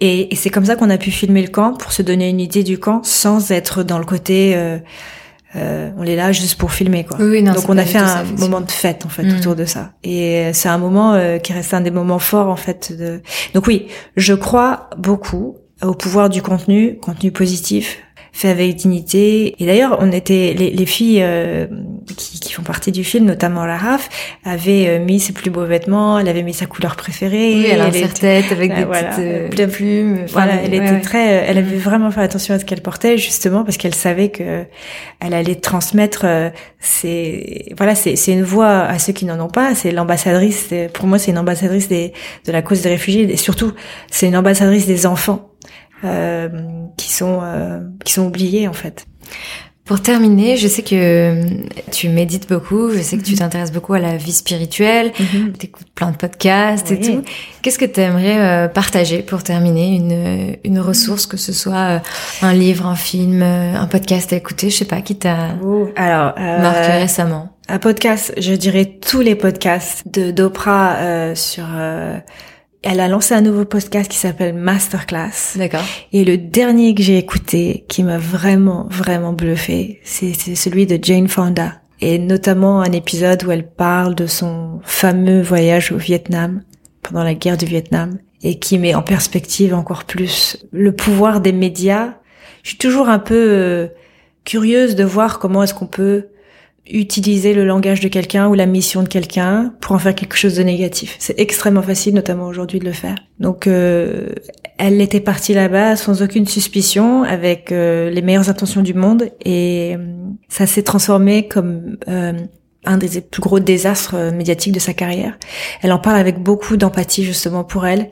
[0.02, 2.40] Et, et c'est comme ça qu'on a pu filmer le camp pour se donner une
[2.40, 4.78] idée du camp sans être dans le côté euh,
[5.56, 7.18] euh, on est là juste pour filmer quoi.
[7.18, 9.38] Donc on a fait un moment de fête en fait mm.
[9.38, 9.94] autour de ça.
[10.04, 12.96] Et euh, c'est un moment euh, qui reste un des moments forts en fait.
[12.96, 13.22] De...
[13.54, 17.98] Donc oui, je crois beaucoup au pouvoir du contenu, contenu positif,
[18.32, 19.56] fait avec dignité.
[19.62, 21.68] Et d'ailleurs, on était les, les filles euh,
[22.14, 24.10] qui, qui, font partie du film, notamment la Raf,
[24.44, 26.20] avaient euh, mis ses plus beaux vêtements.
[26.20, 27.54] Elle avait mis sa couleur préférée.
[27.56, 30.26] Oui, elle, a un tête avec des voilà, petites euh, plumes.
[30.32, 31.28] Voilà, elle était très.
[31.48, 31.80] Elle avait mm.
[31.80, 34.66] vraiment fait attention à ce qu'elle portait, justement parce qu'elle savait que
[35.20, 36.26] elle allait transmettre.
[36.80, 39.76] c'est voilà, c'est c'est une voix à ceux qui n'en ont pas.
[39.76, 40.70] C'est l'ambassadrice.
[40.94, 42.14] Pour moi, c'est une ambassadrice des,
[42.46, 43.74] de la cause des réfugiés et surtout,
[44.12, 45.50] c'est une ambassadrice des enfants
[46.04, 46.48] euh,
[46.98, 49.06] qui sont euh, qui sont oubliés en fait.
[49.90, 51.46] Pour terminer, je sais que
[51.90, 53.40] tu médites beaucoup, je sais que tu mhm.
[53.40, 55.54] t'intéresses beaucoup à la vie spirituelle, mhm.
[55.58, 57.24] tu écoutes plein de podcasts et tout.
[57.64, 59.96] Qu'est-ce que tu aimerais euh, partager pour terminer?
[59.96, 62.04] Une, une ressource, que ce soit
[62.44, 65.56] un livre, un film, un podcast à écouter, je sais pas, qui t'a
[65.96, 67.58] Alors, marqué récemment?
[67.68, 71.66] Un podcast, je dirais tous les podcasts de d'Oprah sur
[72.82, 75.58] elle a lancé un nouveau podcast qui s'appelle Masterclass.
[75.58, 75.84] D'accord.
[76.14, 81.28] Et le dernier que j'ai écouté, qui m'a vraiment, vraiment bluffé, c'est celui de Jane
[81.28, 81.82] Fonda.
[82.02, 86.62] Et notamment un épisode où elle parle de son fameux voyage au Vietnam,
[87.02, 91.52] pendant la guerre du Vietnam, et qui met en perspective encore plus le pouvoir des
[91.52, 92.14] médias.
[92.64, 93.88] Je suis toujours un peu euh,
[94.46, 96.28] curieuse de voir comment est-ce qu'on peut
[96.90, 100.56] utiliser le langage de quelqu'un ou la mission de quelqu'un pour en faire quelque chose
[100.56, 101.16] de négatif.
[101.20, 103.16] C'est extrêmement facile, notamment aujourd'hui, de le faire.
[103.40, 104.30] Donc, euh,
[104.78, 109.96] elle était partie là-bas sans aucune suspicion, avec euh, les meilleures intentions du monde, et
[109.96, 110.04] euh,
[110.48, 111.98] ça s'est transformé comme
[112.86, 115.38] un des plus gros désastres médiatiques de sa carrière.
[115.82, 118.10] Elle en parle avec beaucoup d'empathie justement pour elle.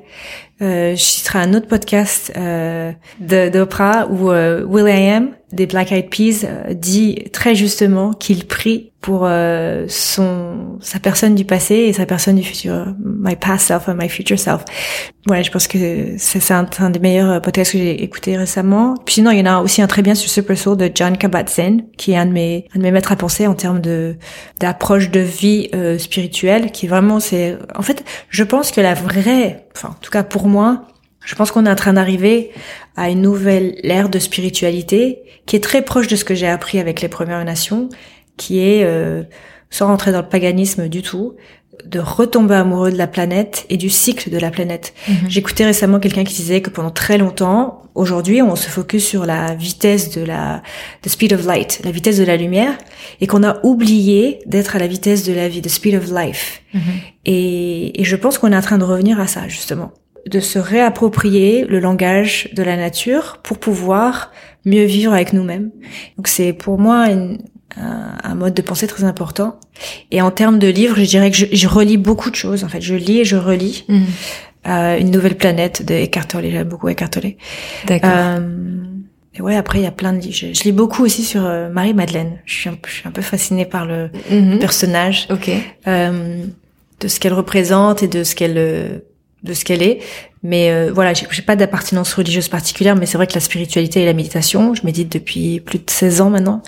[0.62, 5.92] Euh, je citerai un autre podcast euh, d'Oprah où euh, Will I Am des Black
[5.92, 11.76] Eyed Peas euh, dit très justement qu'il prie pour euh, son sa personne du passé
[11.76, 14.66] et sa personne du futur, my past self and my future self.
[15.26, 18.96] Voilà, je pense que c'est un, des meilleurs podcasts que j'ai écouté récemment.
[19.06, 21.18] Puis sinon, il y en a aussi un très bien sur Super Soul de John
[21.18, 24.18] Kabat-Zinn, qui est un de mes un de mes maîtres à penser en termes de
[24.60, 29.68] d'approche de vie euh, spirituelle, qui vraiment c'est en fait, je pense que la vraie,
[29.76, 30.88] enfin en tout cas pour moi,
[31.28, 32.52] je pense qu'on est en train d'arriver
[32.96, 36.80] à une nouvelle ère de spiritualité qui est très proche de ce que j'ai appris
[36.80, 37.90] avec les Premières Nations,
[38.38, 39.24] qui est, euh,
[39.70, 41.36] sans rentrer dans le paganisme du tout,
[41.86, 44.94] de retomber amoureux de la planète et du cycle de la planète.
[45.10, 45.16] Mhm.
[45.28, 49.54] J'écoutais récemment quelqu'un qui disait que pendant très longtemps, aujourd'hui, on se focus sur la
[49.54, 50.64] vitesse de la
[51.02, 52.78] the speed of light, la vitesse de la lumière,
[53.20, 56.62] et qu'on a oublié d'être à la vitesse de la vie, the speed of life.
[56.74, 56.82] Mhm.
[57.26, 59.92] Et, et je pense qu'on est en train de revenir à ça justement,
[60.28, 64.32] de se réapproprier le langage de la nature pour pouvoir
[64.66, 65.72] mieux vivre avec nous-mêmes.
[66.18, 67.40] Donc c'est pour moi une,
[67.76, 69.60] un, mode de pensée très important.
[70.12, 72.64] Et en termes de livres, je dirais que je, je relis beaucoup de choses.
[72.64, 73.86] En fait, je lis et je relis.
[73.88, 74.02] Mm.
[74.68, 76.50] Euh, une nouvelle planète de Eckhart Tolle.
[76.52, 77.36] J'aime beaucoup Eckhart Tolle.
[77.86, 78.10] D'accord.
[78.14, 78.40] Euh,
[79.38, 80.36] et ouais, après il y a plein de livres.
[80.36, 82.40] Je, lis beaucoup aussi sur euh, Marie Madeleine.
[82.46, 84.60] Je suis, un, je suis un peu fascinée par le mm-hmm.
[84.60, 85.52] personnage, ok,
[85.88, 86.44] euh,
[87.00, 89.00] de ce qu'elle représente et de ce qu'elle euh,
[89.44, 90.00] de ce qu'elle est.
[90.44, 94.06] Mais euh, voilà, j'ai pas d'appartenance religieuse particulière, mais c'est vrai que la spiritualité et
[94.06, 96.62] la méditation, je médite depuis plus de 16 ans maintenant.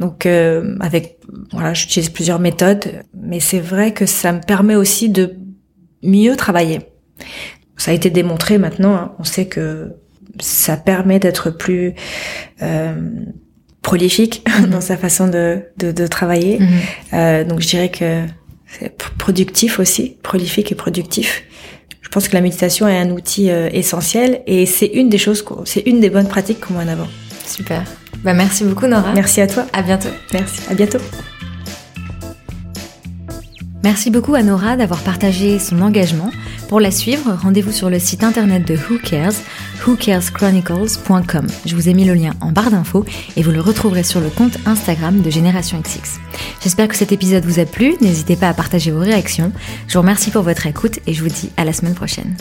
[0.00, 1.18] Donc euh, avec
[1.52, 5.36] voilà, j'utilise plusieurs méthodes, mais c'est vrai que ça me permet aussi de
[6.02, 6.80] mieux travailler.
[7.76, 9.12] Ça a été démontré maintenant, hein.
[9.18, 9.92] on sait que
[10.40, 11.94] ça permet d'être plus
[12.62, 13.10] euh,
[13.82, 16.60] prolifique dans sa façon de, de, de travailler.
[17.12, 18.24] Euh, donc je dirais que
[18.66, 21.44] c'est productif aussi, prolifique et productif.
[22.12, 25.42] Je pense que la méditation est un outil euh, essentiel et c'est une des choses,
[25.64, 27.08] c'est une des bonnes pratiques qu'on met en avant.
[27.46, 27.84] Super.
[28.22, 29.14] Bah merci beaucoup Nora.
[29.14, 29.64] Merci à toi.
[29.72, 30.10] À bientôt.
[30.30, 30.60] Merci.
[30.68, 30.98] À bientôt.
[33.84, 36.30] Merci beaucoup à Nora d'avoir partagé son engagement.
[36.68, 39.34] Pour la suivre, rendez-vous sur le site internet de Who Cares,
[39.86, 41.46] whocareschronicles.com.
[41.66, 43.04] Je vous ai mis le lien en barre d'infos
[43.36, 46.20] et vous le retrouverez sur le compte Instagram de Génération XX.
[46.62, 49.52] J'espère que cet épisode vous a plu, n'hésitez pas à partager vos réactions.
[49.88, 52.36] Je vous remercie pour votre écoute et je vous dis à la semaine prochaine.